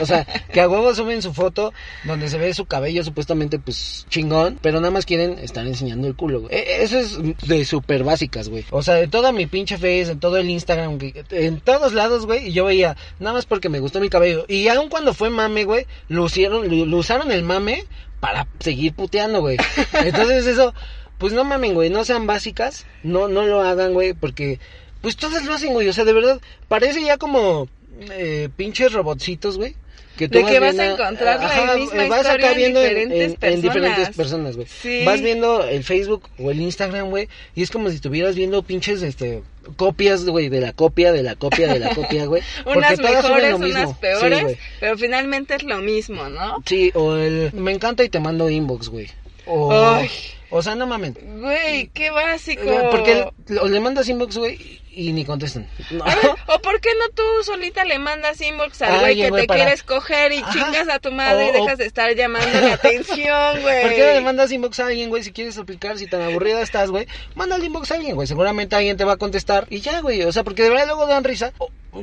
O 0.00 0.06
sea, 0.06 0.24
que 0.52 0.60
a 0.60 0.68
huevo 0.68 0.94
suben 0.94 1.22
su 1.22 1.32
foto 1.32 1.72
donde 2.04 2.28
se 2.28 2.38
ve 2.38 2.52
su 2.54 2.66
cabello 2.66 3.04
supuestamente, 3.04 3.58
pues, 3.58 4.06
chingón, 4.10 4.58
pero 4.60 4.80
nada 4.80 4.90
más 4.90 5.06
quieren 5.06 5.38
estar 5.38 5.66
enseñando 5.66 6.06
el 6.08 6.16
culo, 6.16 6.42
güey. 6.42 6.54
E- 6.54 6.82
Eso 6.82 6.98
es 6.98 7.18
de 7.46 7.64
súper 7.64 8.04
básicas, 8.04 8.48
güey. 8.48 8.64
O 8.70 8.82
sea, 8.82 8.94
de 8.94 9.08
toda 9.08 9.32
mi 9.32 9.46
pinche 9.46 9.76
face, 9.76 10.12
en 10.12 10.20
todo 10.20 10.36
el 10.36 10.50
Instagram, 10.50 10.98
en 11.30 11.60
todos 11.60 11.92
lados, 11.92 12.26
güey, 12.26 12.48
y 12.48 12.52
yo 12.52 12.64
veía, 12.66 12.96
nada 13.18 13.34
más 13.34 13.46
porque 13.46 13.68
me 13.68 13.80
gustó 13.80 14.00
mi 14.00 14.08
cabello. 14.08 14.44
Y 14.48 14.68
aun 14.68 14.88
cuando 14.88 15.14
fue 15.14 15.30
mame, 15.30 15.64
güey, 15.64 15.86
lo, 16.08 16.26
lo 16.28 16.96
usaron 16.96 17.30
el 17.32 17.42
mame 17.42 17.84
para 18.20 18.46
seguir 18.60 18.94
puteando, 18.94 19.40
güey. 19.40 19.56
Entonces 19.92 20.46
eso, 20.46 20.74
pues 21.18 21.32
no 21.32 21.44
mamen, 21.44 21.74
güey, 21.74 21.90
no 21.90 22.04
sean 22.04 22.26
básicas, 22.26 22.86
no, 23.02 23.28
no 23.28 23.46
lo 23.46 23.60
hagan, 23.62 23.92
güey, 23.92 24.14
porque 24.14 24.58
pues 25.06 25.16
todas 25.16 25.44
lo 25.44 25.54
hacen, 25.54 25.72
güey, 25.72 25.86
o 25.88 25.92
sea, 25.92 26.04
de 26.04 26.12
verdad, 26.12 26.40
parece 26.66 27.00
ya 27.00 27.16
como 27.16 27.68
eh, 28.10 28.48
pinches 28.56 28.92
robotcitos, 28.92 29.56
güey. 29.56 29.76
Que 30.16 30.26
De 30.26 30.40
tú 30.40 30.44
que 30.48 30.58
vas 30.58 30.76
a 30.76 30.94
encontrar 30.94 31.38
la 31.38 31.46
ajá, 31.46 31.76
misma 31.76 32.06
eh, 32.06 32.08
vas 32.08 32.22
historia 32.22 32.48
acá 32.48 32.50
en 32.50 32.56
viendo 32.56 32.80
diferentes 32.80 33.36
en 33.40 33.62
diferentes 33.62 34.16
personas. 34.16 34.56
güey. 34.56 34.66
Sí. 34.66 35.04
Vas 35.04 35.22
viendo 35.22 35.62
el 35.62 35.84
Facebook 35.84 36.28
o 36.40 36.50
el 36.50 36.60
Instagram, 36.60 37.10
güey, 37.10 37.28
y 37.54 37.62
es 37.62 37.70
como 37.70 37.88
si 37.88 37.94
estuvieras 37.94 38.34
viendo 38.34 38.64
pinches, 38.64 39.02
este, 39.02 39.44
copias, 39.76 40.24
güey, 40.24 40.48
de 40.48 40.60
la 40.60 40.72
copia, 40.72 41.12
de 41.12 41.22
la 41.22 41.36
copia, 41.36 41.72
de 41.72 41.78
la 41.78 41.94
copia, 41.94 42.26
güey. 42.26 42.42
porque 42.64 42.78
unas 42.80 42.98
mejores, 42.98 43.50
lo 43.52 43.58
mismo. 43.60 43.80
unas 43.80 43.98
peores, 43.98 44.58
pero 44.80 44.98
finalmente 44.98 45.54
es 45.54 45.62
lo 45.62 45.78
mismo, 45.78 46.28
¿no? 46.28 46.64
Sí, 46.66 46.90
o 46.94 47.14
el 47.14 47.52
me 47.52 47.70
encanta 47.70 48.02
y 48.02 48.08
te 48.08 48.18
mando 48.18 48.50
inbox, 48.50 48.88
güey. 48.88 49.08
O, 49.46 49.72
Ay. 49.72 50.10
O 50.50 50.62
sea, 50.62 50.74
no 50.74 50.86
mamen. 50.86 51.16
Güey, 51.40 51.88
qué 51.88 52.10
básico. 52.10 52.62
Porque 52.90 53.26
le 53.48 53.80
mandas 53.80 54.08
inbox, 54.08 54.38
güey, 54.38 54.80
y, 54.92 55.12
ni 55.12 55.24
contestan. 55.24 55.68
No. 55.90 56.04
Ver, 56.06 56.16
o 56.46 56.58
por 56.60 56.80
qué 56.80 56.90
no 56.98 57.08
tú 57.14 57.22
solita 57.42 57.84
le 57.84 57.98
mandas 57.98 58.40
inbox 58.40 58.80
al 58.82 59.00
güey 59.00 59.16
que 59.16 59.30
te 59.30 59.44
para- 59.46 59.60
quieres 59.64 59.82
coger 59.82 60.32
y 60.32 60.38
Ajá. 60.38 60.52
chingas 60.52 60.88
a 60.88 60.98
tu 61.00 61.12
madre 61.12 61.46
y 61.46 61.50
o- 61.50 61.52
dejas 61.62 61.78
de 61.78 61.86
estar 61.86 62.14
llamando 62.14 62.60
la 62.60 62.74
atención, 62.80 63.60
güey? 63.62 63.82
¿Por 63.82 63.90
qué 63.94 64.06
no 64.06 64.12
le 64.14 64.20
mandas 64.22 64.52
inbox 64.52 64.80
a 64.80 64.86
alguien, 64.86 65.08
güey? 65.10 65.22
Si 65.22 65.32
quieres 65.32 65.58
aplicar, 65.58 65.98
si 65.98 66.06
tan 66.06 66.22
aburrida 66.22 66.62
estás, 66.62 66.90
güey, 66.90 67.06
mándale 67.34 67.66
inbox 67.66 67.90
a 67.90 67.94
alguien, 67.96 68.14
güey. 68.14 68.26
Seguramente 68.26 68.74
alguien 68.76 68.96
te 68.96 69.04
va 69.04 69.12
a 69.14 69.16
contestar 69.18 69.66
y 69.68 69.80
ya, 69.80 70.00
güey. 70.00 70.22
O 70.22 70.32
sea, 70.32 70.44
porque 70.44 70.62
de 70.62 70.70
verdad 70.70 70.86
luego 70.86 71.06
dan 71.06 71.24
risa. 71.24 71.52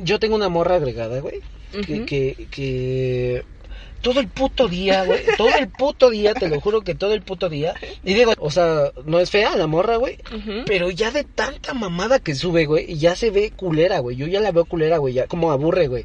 Yo 0.02 0.18
tengo 0.20 0.34
una 0.36 0.48
morra 0.48 0.76
agregada, 0.76 1.20
güey, 1.20 1.40
que, 1.86 2.04
que, 2.04 2.46
que 2.50 3.44
todo 4.04 4.20
el 4.20 4.28
puto 4.28 4.68
día, 4.68 5.02
güey, 5.04 5.22
todo 5.38 5.48
el 5.58 5.66
puto 5.68 6.10
día, 6.10 6.34
te 6.34 6.48
lo 6.48 6.60
juro 6.60 6.82
que 6.82 6.94
todo 6.94 7.14
el 7.14 7.22
puto 7.22 7.48
día. 7.48 7.74
Y 8.04 8.12
digo, 8.12 8.34
o 8.38 8.50
sea, 8.50 8.92
no 9.06 9.18
es 9.18 9.30
fea 9.30 9.56
la 9.56 9.66
morra, 9.66 9.96
güey, 9.96 10.18
pero 10.66 10.90
ya 10.90 11.10
de 11.10 11.24
tanta 11.24 11.72
mamada 11.72 12.18
que 12.18 12.34
sube, 12.34 12.66
güey, 12.66 12.96
ya 12.98 13.16
se 13.16 13.30
ve 13.30 13.50
culera, 13.50 14.00
güey. 14.00 14.16
Yo 14.16 14.26
ya 14.26 14.40
la 14.40 14.52
veo 14.52 14.66
culera, 14.66 14.98
güey, 14.98 15.14
ya 15.14 15.26
como 15.26 15.50
aburre, 15.50 15.88
güey. 15.88 16.04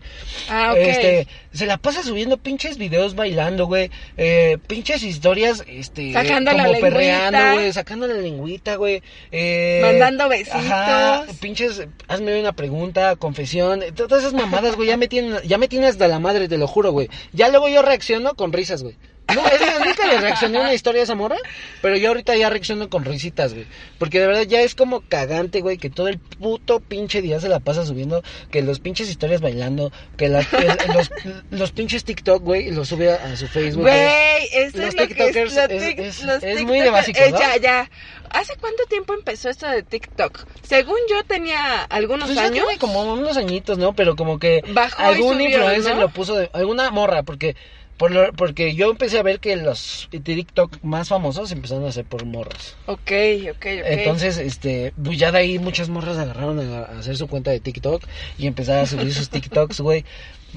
Ah, 0.50 0.72
ok. 0.72 0.78
Este, 0.80 1.28
se 1.52 1.66
la 1.66 1.78
pasa 1.78 2.02
subiendo 2.02 2.38
pinches 2.38 2.78
videos 2.78 3.16
bailando, 3.16 3.66
güey. 3.66 3.92
Eh, 4.16 4.58
pinches 4.68 5.04
historias, 5.04 5.66
este. 5.68 6.14
Sacando 6.14 6.52
la 6.54 6.64
como 6.64 6.74
lengüita. 6.74 6.90
perreando, 6.90 7.54
güey. 7.56 7.74
Sacando 7.74 8.08
la 8.08 8.14
lengüita, 8.14 8.76
güey. 8.78 9.04
Eh, 9.34 9.82
Mandando 9.84 10.30
besitos. 10.30 10.56
Ajá, 10.56 11.26
pinches, 11.42 11.86
hazme 12.08 12.40
una 12.40 12.54
pregunta, 12.54 13.18
confesión. 13.18 13.84
Todas 13.94 14.24
esas 14.24 14.34
mamadas, 14.34 14.78
güey, 14.78 14.88
ya 14.88 14.96
me 14.96 15.10
tienen, 15.10 15.38
ya 15.44 15.58
me 15.58 15.68
tienen 15.68 15.90
hasta 15.90 16.08
la 16.08 16.20
madre, 16.20 16.48
te 16.48 16.58
lo 16.58 16.66
juro, 16.66 16.94
güey. 16.94 17.10
Ya 17.34 17.50
luego 17.50 17.68
yo 17.68 17.82
reacciono 17.90 18.36
con 18.36 18.54
risas, 18.54 18.84
güey. 18.84 18.96
No, 19.36 19.46
es 19.46 19.62
más, 19.62 19.86
nunca 19.86 20.08
le 20.08 20.20
reaccioné 20.22 20.58
a 20.58 20.62
una 20.62 20.74
historia 20.74 21.02
a 21.02 21.04
esa 21.04 21.14
morra, 21.14 21.38
pero 21.84 21.96
yo 21.98 22.08
ahorita 22.08 22.36
ya 22.36 22.50
reacciono 22.50 22.90
con 22.90 23.06
risitas, 23.06 23.54
güey. 23.54 23.68
Porque 24.00 24.20
de 24.20 24.26
verdad 24.26 24.42
ya 24.42 24.62
es 24.62 24.74
como 24.74 25.02
cagante, 25.02 25.62
güey, 25.62 25.78
que 25.78 25.92
todo 25.92 26.08
el 26.08 26.18
puto 26.18 26.80
pinche 26.80 27.22
día 27.22 27.40
se 27.40 27.48
la 27.48 27.60
pasa 27.60 27.86
subiendo, 27.86 28.24
que 28.50 28.64
los 28.64 28.80
pinches 28.80 29.08
historias 29.08 29.40
bailando, 29.40 29.92
que 30.18 30.30
las- 30.30 30.52
el- 30.54 30.68
los, 30.96 31.12
los 31.52 31.72
pinches 31.72 32.06
TikTok, 32.06 32.42
güey, 32.42 32.72
los 32.72 32.88
sube 32.88 33.12
a, 33.12 33.18
a 33.24 33.36
su 33.36 33.46
Facebook. 33.48 33.84
güey. 33.84 34.48
Esto 34.52 34.80
Los 34.80 34.88
es 34.88 34.94
lo 34.96 35.02
que 35.02 35.08
tiktokers 35.14 35.54
lo 35.54 35.62
es- 35.62 35.70
tic- 35.70 36.00
es- 36.00 36.24
los 36.24 36.44
es 36.44 36.64
muy 36.64 36.80
de 36.80 36.90
básico, 36.90 37.20
eh, 37.20 37.30
¿no? 37.32 37.40
ya, 37.40 37.58
ya. 37.58 37.92
¿Hace 38.32 38.56
cuánto 38.60 38.84
tiempo 38.86 39.14
empezó 39.14 39.50
esto 39.50 39.68
de 39.68 39.84
TikTok? 39.84 40.44
Según 40.64 40.98
yo 41.08 41.24
tenía 41.24 41.84
algunos 41.84 42.30
Pues 42.30 42.38
años. 42.40 42.66
como 42.80 43.04
unos 43.14 43.38
añitos, 43.38 43.78
¿no? 43.78 43.94
Pero 43.94 44.16
como 44.16 44.40
que 44.40 44.62
Bajó 44.74 45.04
algún 45.04 45.34
subió, 45.34 45.50
influencer 45.50 45.94
¿no? 45.96 46.02
lo 46.02 46.10
puso, 46.10 46.36
de, 46.36 46.50
alguna 46.54 46.90
morra, 46.90 47.22
porque 47.24 47.56
por 48.00 48.12
lo- 48.12 48.32
porque 48.34 48.74
yo 48.74 48.90
empecé 48.90 49.20
a 49.20 49.24
ver 49.24 49.40
que 49.42 49.58
los 49.58 50.08
TikTok 50.10 50.78
más 50.84 51.10
famosos 51.10 51.52
empezaron 51.52 51.86
a 51.86 51.90
hacer 51.90 52.06
por 52.06 52.26
morras. 52.26 52.78
Ok, 52.88 53.12
ok, 53.52 53.52
ok. 53.52 53.66
Entonces, 53.66 54.38
este, 54.38 54.94
pues 55.04 55.20
ya 55.20 55.32
de 55.34 55.40
ahí 55.40 55.60
muchas 55.60 55.90
morras 55.90 56.18
agarraron 56.18 56.60
a, 56.62 56.80
a 56.80 57.00
hacer 57.00 57.18
su 57.18 57.28
cuenta 57.28 57.52
de 57.52 57.60
TikTok 57.60 58.02
y 58.38 58.48
empezaron 58.48 58.84
a 58.84 58.88
subir 58.88 59.14
sus 59.14 59.30
TikToks, 59.36 59.82
güey. 59.82 60.06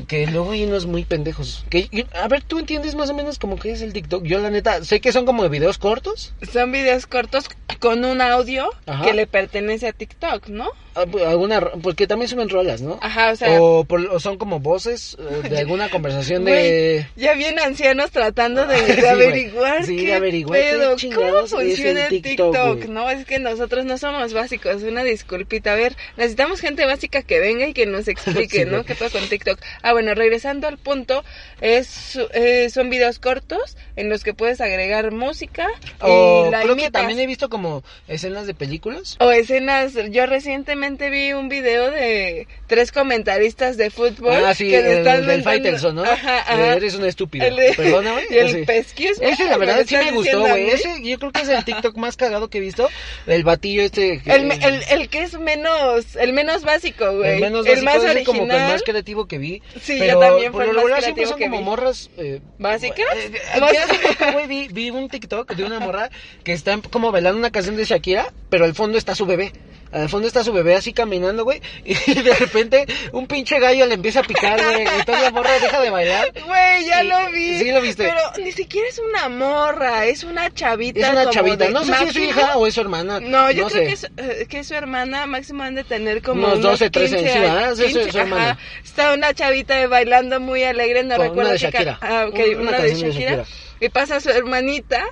Que 0.08 0.26
luego 0.26 0.52
hay 0.52 0.64
unos 0.64 0.86
muy 0.86 1.04
pendejos. 1.04 1.64
Que, 1.70 1.88
a 2.14 2.28
ver, 2.28 2.42
¿tú 2.42 2.58
entiendes 2.58 2.94
más 2.94 3.10
o 3.10 3.14
menos 3.14 3.38
como 3.38 3.58
que 3.58 3.72
es 3.72 3.82
el 3.82 3.92
TikTok? 3.92 4.24
Yo 4.24 4.38
la 4.38 4.50
neta, 4.50 4.84
sé 4.84 5.00
que 5.00 5.12
son 5.12 5.26
como 5.26 5.48
videos 5.48 5.78
cortos. 5.78 6.34
Son 6.52 6.72
videos 6.72 7.06
cortos 7.06 7.44
con 7.80 8.04
un 8.04 8.20
audio 8.20 8.70
Ajá. 8.86 9.04
que 9.04 9.12
le 9.12 9.26
pertenece 9.26 9.88
a 9.88 9.92
TikTok, 9.92 10.48
¿no? 10.48 10.68
Ah, 10.94 11.04
Alguna, 11.26 11.60
porque 11.82 12.06
también 12.06 12.28
suben 12.28 12.50
rolas, 12.50 12.82
¿no? 12.82 12.98
Ajá, 13.00 13.30
o 13.32 13.36
sea, 13.36 13.60
o, 13.62 13.84
por- 13.84 14.06
o 14.06 14.20
son 14.20 14.36
como 14.36 14.60
voces 14.60 15.16
eh, 15.18 15.48
de 15.48 15.58
alguna 15.60 15.88
conversación 15.88 16.44
de... 16.44 17.06
ya 17.16 17.32
bien 17.32 17.58
ancianos 17.58 18.10
tratando 18.10 18.66
de, 18.66 18.76
de 18.82 18.94
Sí, 19.00 19.06
averiguar 19.06 19.84
Sí, 19.86 19.96
qué 19.96 20.06
de 20.08 20.14
averiguar 20.14 20.60
qué 20.60 20.70
pedo, 20.72 20.96
cómo 21.14 21.46
funciona 21.46 22.02
el 22.06 22.22
TikTok, 22.22 22.52
TikTok. 22.54 22.84
¿no? 22.90 23.08
Es 23.10 23.24
que 23.24 23.38
nosotros 23.38 23.86
no 23.86 23.96
somos 23.96 24.34
básicos, 24.34 24.82
una 24.82 25.02
disculpita. 25.02 25.72
A 25.72 25.76
ver, 25.76 25.96
necesitamos 26.18 26.60
gente 26.60 26.84
básica 26.84 27.22
que 27.22 27.40
venga 27.40 27.66
y 27.66 27.72
que 27.72 27.86
nos 27.86 28.06
explique, 28.08 28.58
Sí, 28.58 28.64
¿no? 28.66 28.72
güey. 28.72 28.84
¿Qué 28.84 28.94
pasa 28.94 29.18
con 29.18 29.26
TikTok? 29.28 29.58
Ah, 29.82 29.92
bueno, 29.92 30.14
regresando 30.14 30.66
al 30.68 30.78
punto, 30.78 31.24
es 31.60 32.18
eh, 32.34 32.70
son 32.70 32.90
videos 32.90 33.18
cortos 33.18 33.76
en 33.96 34.08
los 34.08 34.22
que 34.24 34.34
puedes 34.34 34.60
agregar 34.60 35.10
música 35.12 35.68
O 36.00 36.46
y 36.48 36.50
la 36.50 36.62
creo 36.62 36.76
que 36.76 36.90
también 36.90 37.18
he 37.18 37.26
visto 37.26 37.48
como 37.48 37.82
escenas 38.08 38.46
de 38.46 38.54
películas. 38.54 39.16
O 39.20 39.30
escenas, 39.30 39.92
yo 40.10 40.26
recientemente 40.26 41.10
vi 41.10 41.32
un 41.32 41.48
video 41.48 41.90
de 41.90 42.46
tres 42.66 42.92
comentaristas 42.92 43.76
de 43.76 43.90
fútbol 43.90 44.44
Ah, 44.44 44.54
sí, 44.54 44.68
que 44.68 44.78
el, 44.78 44.86
están 44.98 45.26
del 45.26 45.42
Faitelson, 45.42 45.94
¿no? 45.96 46.04
Ajá. 46.04 46.74
Eres 46.76 46.94
un 46.94 47.04
estúpido. 47.04 47.44
El 47.46 47.74
Perdóname. 47.76 48.22
Y 48.30 48.36
el 48.38 48.50
Sí. 48.52 48.64
pesquis, 48.66 49.18
güey, 49.18 49.32
Ese, 49.32 49.44
la 49.46 49.56
verdad, 49.56 49.84
sí 49.86 49.96
me 49.96 50.10
gustó, 50.12 50.40
güey. 50.40 50.70
Ese, 50.70 50.88
yo 51.02 51.18
creo 51.18 51.32
que 51.32 51.42
es 51.42 51.48
el 51.48 51.64
TikTok 51.64 51.96
más 51.96 52.16
cagado 52.16 52.48
que 52.48 52.58
he 52.58 52.60
visto. 52.60 52.88
El 53.26 53.44
batillo 53.44 53.82
este. 53.82 54.20
que- 54.22 54.32
El, 54.32 54.44
me- 54.46 54.54
el, 54.56 54.82
el 54.90 55.08
que 55.08 55.22
es 55.22 55.38
menos, 55.38 56.16
el 56.16 56.32
menos 56.32 56.62
básico, 56.64 57.16
güey. 57.18 57.34
el 57.34 57.40
menos 57.40 57.66
el 57.66 57.72
básico, 57.72 57.84
más 57.84 57.96
ese 57.96 58.04
es 58.06 58.10
original. 58.12 58.24
como 58.26 58.48
que 58.48 58.56
el 58.56 58.62
más 58.72 58.82
creativo 58.82 59.26
que 59.26 59.38
vi. 59.38 59.62
Sí, 59.80 59.98
yo 59.98 60.04
pero 60.06 60.18
también 60.18 60.52
por 60.52 60.64
fue 60.64 60.74
lo 60.74 60.82
más 60.88 61.04
siempre 61.04 61.24
son 61.26 61.38
que 61.38 61.44
como 61.44 61.58
vi. 61.58 61.64
morras. 61.64 62.10
Eh, 62.16 62.40
¿Básicas? 62.58 63.06
eh, 63.16 63.32
eh, 63.54 63.60
güey, 64.32 64.46
vi, 64.46 64.68
vi 64.68 64.90
un 64.90 65.08
TikTok 65.08 65.54
de 65.54 65.64
una 65.64 65.80
morra 65.80 66.10
que 66.44 66.52
está 66.52 66.78
como 66.90 67.10
bailando 67.12 67.38
una 67.38 67.50
canción 67.50 67.76
de 67.76 67.84
Shakira, 67.84 68.32
pero 68.50 68.64
al 68.64 68.74
fondo 68.74 68.98
está 68.98 69.14
su 69.14 69.26
bebé. 69.26 69.52
Al 69.92 70.08
fondo 70.08 70.26
está 70.26 70.42
su 70.42 70.52
bebé 70.52 70.74
así 70.74 70.92
caminando, 70.92 71.44
güey. 71.44 71.60
Y 71.84 71.94
de 72.22 72.34
repente 72.34 72.86
un 73.12 73.26
pinche 73.26 73.58
gallo 73.60 73.86
le 73.86 73.94
empieza 73.94 74.20
a 74.20 74.22
picar, 74.22 74.62
güey. 74.64 74.82
Entonces 74.86 75.22
la 75.22 75.30
morra 75.30 75.50
deja 75.60 75.80
de 75.80 75.90
bailar. 75.90 76.32
Güey, 76.46 76.86
ya 76.86 77.04
Y- 77.04 77.08
lo 77.08 77.30
vi. 77.30 77.58
sí, 77.58 77.70
lo 77.70 77.80
viste. 77.80 78.04
Pero 78.04 78.20
ni 78.44 78.52
siquiera 78.52 78.88
es 78.88 78.98
una 78.98 79.28
morra, 79.28 80.06
es 80.06 80.24
una 80.24 80.52
chavita. 80.52 81.00
Es 81.00 81.08
una 81.10 81.20
como 81.22 81.32
chavita. 81.32 81.64
de 81.66 81.70
No 81.70 81.80
sé 81.84 81.86
si 81.86 81.92
es 81.92 81.98
su 81.98 82.04
máximo- 82.20 82.24
hija 82.30 82.56
o 82.56 82.66
es 82.66 82.74
su 82.74 82.80
hermana. 82.80 83.20
No, 83.20 83.50
yo 83.50 83.66
creo 83.68 83.80
sé. 83.80 83.86
que 83.86 83.92
es, 83.92 84.04
eh, 84.16 84.46
que 84.48 84.58
es 84.60 84.68
su 84.68 84.74
hermana 84.74 85.26
máximo 85.26 85.62
han 85.62 85.74
de 85.74 85.84
tener 85.84 86.22
como 86.22 86.46
Unos 86.46 86.60
12, 86.62 86.90
13 86.90 87.16
15 87.18 87.32
sí, 87.32 87.38
es 87.38 87.76
su- 87.92 87.98
15, 87.98 88.12
su 88.12 88.18
hermana. 88.18 88.58
Está 88.82 89.12
una 89.12 89.34
chavita 89.34 89.86
bailando 89.88 90.40
muy 90.40 90.64
alegre, 90.64 91.02
no 91.04 91.16
Con 91.16 91.26
recuerdo 91.26 91.50
una 91.50 91.52
de 91.52 91.58
Shakira. 91.58 91.98
Ah, 92.00 92.26
ok, 92.28 92.34
Una 92.34 92.60
una, 92.62 92.70
de 92.80 92.88
canción 92.88 93.10
de 93.10 93.12
Shakira. 93.12 93.30
Shakira. 93.42 93.46
Y 93.80 93.88
pasa 93.88 94.20
su 94.20 94.30
hermanita. 94.30 95.04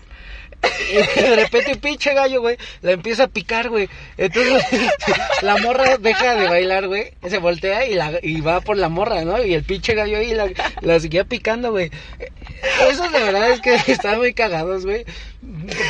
Y 0.93 0.95
de 1.21 1.37
repente 1.37 1.73
un 1.73 1.81
pinche 1.81 2.13
gallo, 2.15 2.41
güey, 2.41 2.57
la 2.83 2.93
empieza 2.93 3.25
a 3.25 3.29
picar, 3.29 3.69
güey. 3.69 3.89
Entonces 4.19 4.63
la 5.43 5.57
morra 5.59 5.97
deja 5.99 6.35
de 6.37 6.49
bailar, 6.49 6.87
güey. 6.89 7.13
Se 7.29 7.39
voltea 7.39 7.87
y, 7.87 7.95
la, 7.95 8.19
y 8.23 8.41
va 8.41 8.61
por 8.61 8.77
la 8.77 8.89
morra, 8.89 9.25
¿no? 9.25 9.43
Y 9.45 9.55
el 9.55 9.65
pinche 9.65 9.95
gallo 9.95 10.19
ahí 10.19 10.35
la, 10.35 10.51
la 10.81 11.01
seguía 11.01 11.25
picando, 11.25 11.71
güey. 11.71 11.91
Eso 12.91 13.09
de 13.09 13.19
verdad 13.23 13.51
es 13.51 13.61
que 13.61 13.75
están 13.93 14.19
muy 14.19 14.35
cagados, 14.35 14.85
güey. 14.85 15.05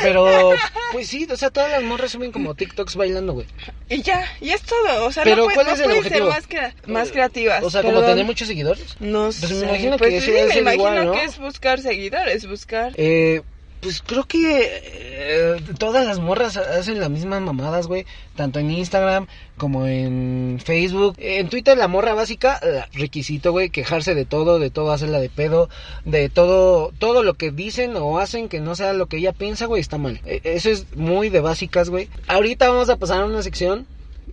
Pero, 0.01 0.53
pues 0.93 1.07
sí, 1.07 1.27
o 1.29 1.35
sea, 1.35 1.49
todas 1.49 1.69
las 1.71 1.83
morras 1.83 2.11
suben 2.11 2.31
como 2.31 2.55
TikToks 2.55 2.95
bailando, 2.95 3.33
güey. 3.33 3.47
Y 3.89 4.01
ya, 4.01 4.25
y 4.39 4.51
es 4.51 4.61
todo. 4.61 5.05
O 5.05 5.11
sea, 5.11 5.23
Pero, 5.23 5.35
no, 5.37 5.43
puede- 5.43 5.55
¿cuál 5.55 5.67
no 5.67 5.73
es 5.73 5.79
el 5.81 5.85
pueden 5.87 6.03
ser 6.03 6.23
más, 6.23 6.47
crea- 6.47 6.73
más 6.87 7.11
creativas. 7.11 7.61
O 7.63 7.69
sea, 7.69 7.81
como 7.81 8.01
tener 8.01 8.23
muchos 8.25 8.47
seguidores. 8.47 8.95
No 9.01 9.23
Pues 9.25 9.35
sé. 9.35 9.53
me 9.55 9.67
imagino 9.67 9.97
pues 9.97 10.09
que 10.11 10.21
sí, 10.21 10.31
me 10.31 10.39
imagino 10.59 10.73
igual, 10.73 11.05
¿no? 11.07 11.11
que 11.13 11.23
es 11.25 11.37
buscar 11.37 11.81
seguidores, 11.81 12.47
buscar. 12.47 12.93
Eh, 12.95 13.41
pues 13.81 14.01
creo 14.05 14.23
que 14.25 14.61
eh, 14.83 15.61
todas 15.79 16.05
las 16.05 16.19
morras 16.19 16.55
hacen 16.57 16.99
las 16.99 17.09
mismas 17.09 17.41
mamadas, 17.41 17.87
güey. 17.87 18.05
Tanto 18.35 18.59
en 18.59 18.71
Instagram 18.71 19.27
como 19.57 19.85
en 19.87 20.59
Facebook. 20.63 21.15
En 21.17 21.49
Twitter 21.49 21.77
la 21.77 21.87
morra 21.87 22.13
básica, 22.13 22.59
requisito, 22.93 23.51
güey, 23.51 23.69
quejarse 23.69 24.15
de 24.15 24.25
todo, 24.25 24.59
de 24.59 24.69
todo 24.69 24.91
hacerla 24.91 25.19
de 25.19 25.29
pedo, 25.29 25.69
de 26.05 26.29
todo, 26.29 26.91
todo 26.99 27.23
lo 27.23 27.33
que 27.33 27.51
dicen 27.51 27.95
o 27.95 28.19
hacen 28.19 28.47
que 28.49 28.59
no 28.61 28.75
sea 28.75 28.93
lo 28.93 29.07
que 29.07 29.17
ella 29.17 29.33
piensa, 29.33 29.65
güey, 29.65 29.81
está 29.81 29.97
mal. 29.97 30.21
Eh, 30.25 30.41
eso 30.43 30.69
es 30.69 30.95
muy 30.95 31.29
de 31.29 31.41
básicas, 31.41 31.89
güey. 31.89 32.09
Ahorita 32.27 32.69
vamos 32.69 32.89
a 32.89 32.97
pasar 32.97 33.21
a 33.21 33.25
una 33.25 33.41
sección. 33.43 33.85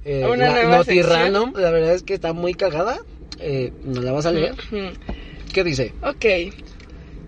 Eh, 0.05 0.27
Una 0.31 0.51
la- 0.53 0.77
Noti. 0.79 1.03
Random, 1.03 1.53
la 1.57 1.71
verdad 1.71 1.95
es 1.95 2.03
que 2.03 2.15
está 2.15 2.33
muy 2.33 2.55
cagada. 2.55 2.99
Eh, 3.41 3.73
¿Nos 3.85 4.05
la 4.05 4.13
vas 4.13 4.27
a 4.27 4.33
leer? 4.33 4.55
¿Qué 5.53 5.65
dice? 5.65 5.93
Ok. 6.03 6.25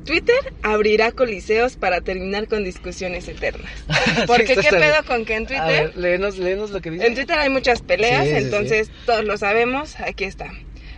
Twitter 0.05 0.37
abrirá 0.63 1.13
coliseos 1.13 1.77
para 1.77 2.01
terminar 2.01 2.49
con 2.49 2.65
discusiones 2.65 3.29
eternas. 3.29 3.71
Porque 4.27 4.55
Sí, 4.55 4.61
qué 4.63 4.71
pedo 4.71 5.05
con 5.07 5.25
que 5.25 5.37
en 5.37 5.45
A 5.45 5.47
Twitter, 5.47 5.67
ver, 5.67 5.97
léenos, 5.97 6.39
léenos 6.39 6.71
lo 6.71 6.81
que 6.81 6.91
dice. 6.91 7.07
en 7.07 7.15
Twitter 7.15 7.39
hay 7.39 7.51
muchas 7.51 7.83
peleas, 7.83 8.25
Sí, 8.25 8.31
sí, 8.31 8.37
entonces 8.37 8.91
todos 9.07 9.25
lo 9.25 9.37
sabemos, 9.37 9.99
aquí 10.01 10.25
está. 10.25 10.51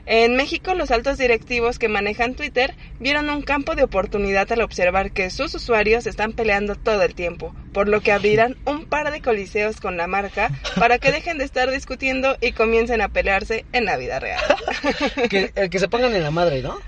En 0.04 0.34
México, 0.34 0.74
los 0.74 0.90
altos 0.90 1.16
directivos 1.16 1.78
que 1.78 1.86
manejan 1.86 2.34
Twitter 2.34 2.74
vieron 2.98 3.30
un 3.30 3.42
campo 3.42 3.76
de 3.76 3.84
oportunidad 3.84 4.50
al 4.50 4.62
observar 4.62 5.12
que 5.12 5.30
sus 5.30 5.54
usuarios 5.54 6.06
están 6.08 6.32
peleando 6.32 6.74
todo 6.74 7.02
el 7.02 7.14
tiempo, 7.14 7.54
por 7.72 7.88
lo 7.88 8.00
que 8.00 8.10
abrirán 8.10 8.56
un 8.64 8.84
par 8.84 9.12
de 9.12 9.20
coliseos 9.20 9.80
con 9.80 9.96
la 9.96 10.08
marca 10.08 10.50
para 10.76 10.98
que 10.98 11.12
dejen 11.12 11.38
de 11.38 11.44
estar 11.44 11.70
discutiendo 11.70 12.36
y 12.40 12.50
comiencen 12.50 13.00
a 13.00 13.10
pelearse 13.10 13.64
en 13.72 13.84
la 13.84 13.96
vida 13.96 14.18
real. 14.18 14.42
que 15.30 15.78
se 15.78 15.88
pongan 15.88 16.14
en 16.16 16.24
la 16.24 16.32
madre, 16.32 16.62
¿no? 16.62 16.80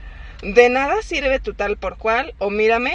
De 0.45 0.69
nada 0.69 1.01
sirve 1.01 1.41
tu 1.41 1.55
tal 1.55 1.79
por 1.79 1.97
cual 1.97 2.35
o 2.39 2.51
mírame, 2.51 2.93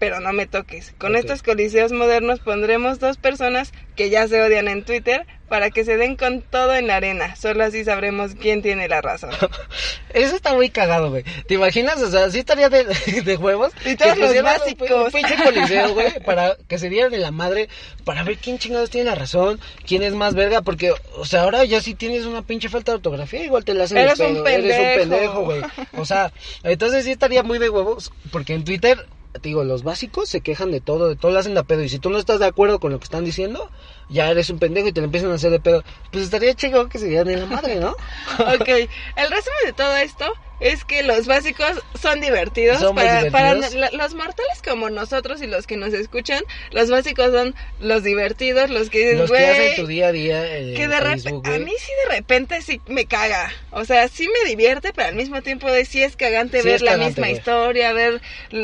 pero 0.00 0.18
no 0.18 0.32
me 0.32 0.46
toques. 0.46 0.92
Con 0.98 1.14
estos 1.14 1.44
coliseos 1.44 1.92
modernos 1.92 2.40
pondremos 2.40 2.98
dos 2.98 3.18
personas 3.18 3.72
que 3.94 4.10
ya 4.10 4.26
se 4.26 4.42
odian 4.42 4.66
en 4.66 4.82
Twitter 4.82 5.26
para 5.48 5.70
que 5.70 5.84
se 5.84 5.96
den 5.96 6.16
con 6.16 6.42
todo 6.42 6.74
en 6.74 6.86
la 6.86 6.96
arena. 6.96 7.36
Solo 7.36 7.64
así 7.64 7.84
sabremos 7.84 8.32
quién 8.40 8.62
tiene 8.62 8.88
la 8.88 9.02
razón. 9.02 9.30
Eso 10.14 10.36
está 10.36 10.54
muy 10.54 10.70
cagado, 10.70 11.10
güey. 11.10 11.24
¿Te 11.46 11.54
imaginas? 11.54 12.00
O 12.02 12.10
sea, 12.10 12.30
sí 12.30 12.38
estaría 12.38 12.68
de, 12.70 12.84
de 13.24 13.36
huevos. 13.36 13.72
Y 13.84 13.94
todos 13.96 14.14
que 14.14 14.20
los 14.20 14.36
un- 14.36 14.42
básicos. 14.42 14.90
Un 14.90 15.10
pinche 15.12 15.34
coliseo, 15.44 15.88
güey, 15.94 16.20
para 16.24 16.56
que 16.66 16.78
se 16.78 16.88
dieran 16.88 17.10
de 17.12 17.18
la 17.18 17.30
madre, 17.30 17.68
para 18.04 18.22
ver 18.22 18.38
quién 18.38 18.58
chingados 18.58 18.90
tiene 18.90 19.10
la 19.10 19.16
razón, 19.16 19.60
quién 19.86 20.02
es 20.02 20.14
más 20.14 20.34
verga, 20.34 20.62
porque, 20.62 20.92
o 21.16 21.24
sea, 21.26 21.42
ahora 21.42 21.64
ya 21.64 21.82
si 21.82 21.94
tienes 21.94 22.24
una 22.24 22.42
pinche 22.42 22.68
falta 22.70 22.92
de 22.92 22.96
ortografía, 22.96 23.44
igual 23.44 23.64
te 23.64 23.74
la 23.74 23.84
hacen 23.84 23.98
Eres 23.98 24.18
un 24.20 24.42
pedo, 24.44 24.46
Eres 24.64 24.78
un 24.78 25.10
pendejo, 25.10 25.42
güey. 25.44 25.62
O 25.98 26.06
sea, 26.06 26.32
entonces 26.62 27.04
sí 27.04 27.10
estaría 27.10 27.42
muy 27.42 27.58
de 27.58 27.68
huevos, 27.68 28.12
porque 28.30 28.54
en 28.54 28.64
Twitter, 28.64 29.04
te 29.32 29.40
digo, 29.48 29.64
los 29.64 29.82
básicos 29.82 30.28
se 30.28 30.40
quejan 30.40 30.70
de 30.70 30.80
todo, 30.80 31.08
de 31.08 31.16
todo 31.16 31.32
lo 31.32 31.38
hacen 31.38 31.54
de 31.54 31.64
pedo, 31.64 31.82
y 31.82 31.88
si 31.88 31.98
tú 31.98 32.10
no 32.10 32.18
estás 32.18 32.40
de 32.40 32.46
acuerdo 32.46 32.80
con 32.80 32.92
lo 32.92 32.98
que 32.98 33.04
están 33.04 33.24
diciendo, 33.24 33.70
ya 34.08 34.30
eres 34.30 34.50
un 34.50 34.58
pendejo 34.58 34.88
y 34.88 34.92
te 34.92 35.00
lo 35.00 35.06
empiezan 35.06 35.30
a 35.30 35.34
hacer 35.34 35.50
de 35.50 35.60
pedo. 35.60 35.84
Pues 36.10 36.24
estaría 36.24 36.54
chido 36.54 36.88
que 36.88 36.98
se 36.98 37.06
dieran 37.06 37.28
de 37.28 37.36
la 37.36 37.46
madre, 37.46 37.76
¿no? 37.76 37.90
ok, 38.38 38.68
el 38.68 39.30
resumen 39.30 39.64
de 39.66 39.72
todo 39.72 39.96
esto 39.96 40.26
es 40.60 40.84
que 40.84 41.02
los 41.02 41.26
básicos 41.26 41.82
son 42.00 42.20
divertidos. 42.20 42.78
Son 42.80 42.94
para, 42.94 43.22
divertidos. 43.24 43.32
para 43.70 43.90
la- 43.90 43.90
los 44.04 44.14
mortales 44.14 44.62
como 44.62 44.90
nosotros 44.90 45.42
y 45.42 45.46
los 45.46 45.66
que 45.66 45.76
nos 45.76 45.92
escuchan, 45.94 46.42
los 46.70 46.90
básicos 46.90 47.32
son 47.32 47.54
los 47.80 48.02
divertidos, 48.04 48.70
los 48.70 48.90
que 48.90 48.98
dices, 49.00 49.18
Los 49.18 49.30
que 49.30 49.38
hacen 49.46 49.76
tu 49.76 49.86
día 49.86 50.08
a 50.08 50.12
día 50.12 50.42
que 50.42 50.86
de 50.88 51.00
repente, 51.00 51.22
Facebook, 51.22 51.48
a 51.48 51.58
mí 51.58 51.72
sí 51.78 51.92
de 52.08 52.14
repente 52.16 52.62
sí 52.62 52.80
me 52.86 53.06
caga. 53.06 53.50
O 53.72 53.84
sea, 53.84 54.06
sí 54.08 54.28
me 54.28 54.48
divierte, 54.48 54.92
pero 54.92 55.08
al 55.08 55.14
mismo 55.16 55.42
tiempo 55.42 55.70
de 55.70 55.84
sí 55.84 56.02
es 56.02 56.16
cagante 56.16 56.60
Sí 56.60 56.66
ver 56.66 56.76
es 56.76 56.82
la 56.82 56.92
cagante, 56.92 57.20
misma 57.20 57.30
historia, 57.30 57.92
ver, 57.92 58.20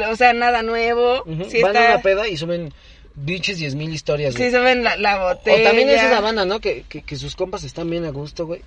o 0.09 0.17
sea, 0.17 0.33
nada 0.33 0.63
nuevo. 0.63 1.25
Sí 1.49 1.63
Van 1.63 1.75
está, 1.77 1.87
a 1.89 1.95
una 1.95 2.03
peda 2.03 2.29
y 2.29 2.37
suben 2.37 2.73
biches 3.15 3.57
diez 3.57 3.75
mil 3.75 3.95
historias, 3.95 4.37
güey. 4.37 4.51
sí 4.51 4.55
suben 4.57 4.85
la, 4.85 4.97
la 4.99 5.19
botella. 5.25 5.63
o 5.63 5.63
también 5.63 5.89
es 5.89 6.03
esa 6.03 6.21
banda, 6.21 6.45
¿no? 6.45 6.61
Que, 6.61 6.85
que, 6.89 7.01
que 7.03 7.17
sus 7.17 7.35
compas 7.35 7.65
están 7.65 7.89
bien 7.89 8.05
a 8.05 8.11
gusto, 8.11 8.45
güey. 8.45 8.61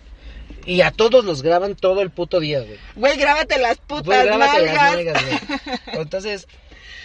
Y 0.65 0.81
a 0.81 0.91
todos 0.91 1.25
los 1.25 1.41
graban 1.41 1.75
todo 1.75 2.01
el 2.01 2.09
puto 2.09 2.39
día, 2.39 2.59
güey. 2.61 2.77
Güey, 2.95 3.17
grábate 3.17 3.57
las 3.59 3.77
putas 3.77 4.25
grábate 4.25 4.65
las 4.65 4.75
nalgas. 4.75 5.23
güey. 5.25 5.77
Entonces, 6.01 6.47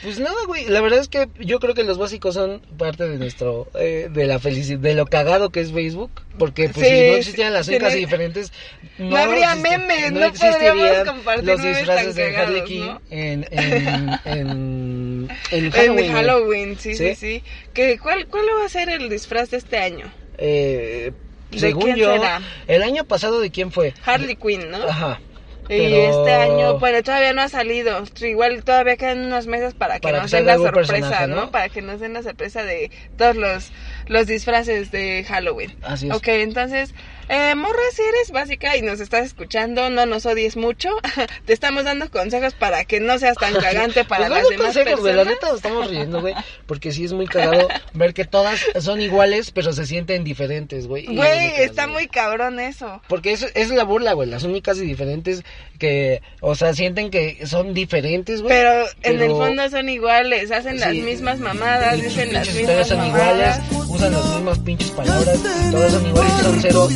pues 0.03 0.19
nada, 0.19 0.37
güey. 0.47 0.67
La 0.67 0.83
verdad 0.83 0.99
es 1.01 1.09
que 1.09 1.29
yo 1.41 1.61
creo 1.61 1.73
que 1.75 1.83
los 1.83 1.97
básicos 1.97 2.35
son 2.35 2.61
parte 2.77 3.09
de 3.09 3.17
nuestro, 3.17 3.69
eh, 3.79 4.09
de 4.11 4.27
la 4.27 4.39
felicidad, 4.39 4.79
de 4.81 4.95
lo 4.95 5.07
cagado 5.07 5.49
que 5.51 5.61
es 5.61 5.73
Facebook. 5.73 6.11
Porque 6.39 6.69
pues 6.69 6.87
Sí, 6.87 6.93
si 6.95 7.11
no 7.11 7.17
existieran 7.17 7.53
las 7.55 7.67
cinco 7.67 7.89
diferentes, 7.89 8.53
no, 8.99 9.11
No 9.11 9.17
habría 9.17 9.53
existe- 9.55 9.79
memes, 9.79 10.13
no 10.13 10.33
podríamos 10.33 11.09
compartir 11.09 11.45
los 11.45 11.63
disfraces 11.63 12.15
de 12.17 12.37
Harley 12.37 12.65
Quinn 12.65 12.87
¿no? 12.87 13.01
en, 13.11 13.47
en, 13.51 14.21
en, 14.25 15.29
en 15.53 15.65
En 15.65 15.71
Halloween. 15.71 15.93
güey. 15.95 16.09
Halloween, 16.11 16.79
sí, 16.79 16.95
¿Sí? 16.97 17.09
sí, 17.11 17.15
sí. 17.15 17.43
¿Qué, 17.73 17.99
cuál, 17.99 18.27
¿Cuál 18.27 18.45
va 18.61 18.67
a 18.67 18.69
ser 18.69 18.89
el 18.91 19.09
disfraz 19.09 19.51
de 19.51 19.59
este 19.59 19.79
año? 19.79 20.13
Eh, 20.37 21.13
¿De 21.13 21.24
según 21.59 21.85
quién 21.85 21.97
yo, 21.97 22.13
será? 22.13 22.41
el 22.67 22.83
año 22.83 23.05
pasado, 23.05 23.41
¿de 23.41 23.51
quién 23.51 23.73
fue? 23.73 23.95
Harley 24.05 24.37
Quinn, 24.37 24.71
¿no? 24.71 24.79
Ajá. 24.89 25.21
Y 25.69 25.95
este 25.95 26.33
año, 26.33 26.79
bueno, 26.79 27.03
todavía 27.03 27.33
no 27.33 27.43
ha 27.43 27.49
salido. 27.49 28.05
Igual 28.21 28.63
todavía 28.65 28.97
quedan 28.97 29.25
unos 29.25 29.47
meses 29.47 29.75
para 29.75 29.95
que 29.95 30.01
Para 30.01 30.19
que 30.19 30.23
nos 30.23 30.31
den 30.31 30.47
la 30.47 30.57
sorpresa. 30.57 31.27
¿no? 31.27 31.51
Para 31.51 31.69
que 31.71 31.81
nos 31.81 32.01
den 32.01 32.13
la 32.13 32.23
sorpresa 32.23 32.65
de 32.65 32.91
todos 33.17 33.37
los 33.37 33.73
los 34.07 34.27
disfraces 34.27 34.91
de 34.91 35.25
Halloween. 35.27 35.75
Así 35.83 36.09
es. 36.09 36.15
Ok, 36.15 36.29
entonces, 36.29 36.95
eh, 37.29 37.55
morra, 37.55 37.79
si 37.93 38.03
eres 38.03 38.31
básica 38.31 38.77
y 38.77 38.83
nos 38.83 39.01
estás 39.01 39.27
escuchando, 39.27 39.91
no 39.91 40.07
nos 40.07 40.27
odies 40.27 40.57
mucho. 40.57 40.91
Te 41.47 41.53
estamos 41.53 41.85
dando 41.85 42.11
consejos 42.11 42.55
para 42.55 42.85
que 42.85 43.01
no 43.01 43.19
seas 43.19 43.37
tan 43.37 43.55
cagante 43.55 44.05
para 44.05 44.29
Pues 44.29 44.31
las 44.31 44.43
no 44.45 44.49
demás 44.51 44.67
consejos, 44.67 45.01
güey, 45.01 45.15
la 45.15 45.25
personas. 45.25 45.35
neta 45.35 45.47
nos 45.49 45.57
estamos 45.57 45.91
riendo, 45.91 46.21
güey, 46.21 46.35
porque 46.67 46.93
sí 46.93 47.05
es 47.05 47.13
muy 47.13 47.27
cagado 47.27 47.69
ver 47.93 48.15
que 48.15 48.25
todas 48.25 48.61
son 48.81 49.01
iguales, 49.01 49.51
pero 49.51 49.73
se 49.73 49.87
sienten 49.87 50.25
diferentes, 50.25 50.87
güey. 50.87 51.07
Güey, 51.07 51.63
está 51.63 51.87
muy 51.87 52.07
cabrón 52.09 52.61
eso. 52.61 53.01
Porque 53.09 53.33
es, 53.33 53.47
es 53.55 53.71
la 53.71 53.85
burla, 53.85 54.13
güey, 54.13 54.29
las 54.29 54.43
únicas 54.45 54.79
y 54.79 54.83
diferentes 54.83 55.43
que, 55.79 56.23
o 56.41 56.55
sea, 56.55 56.75
sienten 56.75 57.11
que 57.11 57.47
son 57.47 57.75
diferentes, 57.75 58.43
güey. 58.43 58.55
Pero 58.55 58.87
en 59.03 59.21
el 59.21 59.31
fondo 59.31 59.69
son 59.71 59.89
iguales, 59.89 60.51
hacen 60.51 60.79
las 60.81 60.95
mismas 60.95 61.39
mamadas, 61.41 62.01
dicen 62.01 62.33
las 62.33 62.53
mismas 62.55 62.89
son 62.89 62.99
mamadas. 62.99 63.59
iguales, 63.61 63.89
usan 63.89 64.13
las 64.13 64.27
mismas 64.27 64.59
pinches 64.61 64.91
palabras, 64.91 65.39
todas 65.71 65.93
son 65.93 66.07
iguales, 66.07 66.33
son 66.43 66.59
cero 66.61 66.89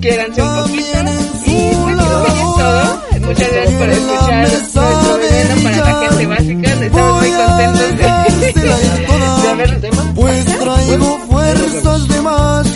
quédanse 0.00 0.42
un 0.42 0.62
poquito. 0.62 0.86
Y 1.46 1.74
pues 1.74 1.96
todo. 1.96 3.02
Muchas 3.26 3.52
gracias 3.52 3.74
por 3.74 3.88
escuchar 3.88 4.48
nuestro 4.48 5.18
veneno 5.18 5.62
para 5.62 5.76
la 5.76 6.08
gente 6.08 6.26
básica. 6.26 6.72
Estamos 6.72 7.20
muy 7.20 7.30
contentos 7.30 7.90
de, 8.54 8.60
de 9.42 9.48
haber 9.48 9.80
tema. 9.80 10.12
Pues 10.14 10.44
traigo 10.46 11.18
fuerzas 11.28 12.08
de 12.08 12.20
más. 12.22 12.66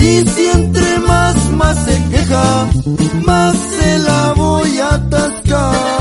Y 0.00 0.28
si 0.28 0.46
entre 0.48 0.98
más, 1.00 1.50
más 1.52 1.84
se 1.84 2.02
queja, 2.10 2.66
más 3.24 3.56
se 3.56 3.98
la 3.98 4.32
voy 4.34 4.78
a 4.78 4.94
atascar. 4.94 5.98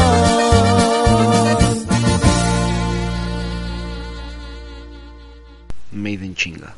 Maiden 5.91 6.35
chinga. 6.35 6.77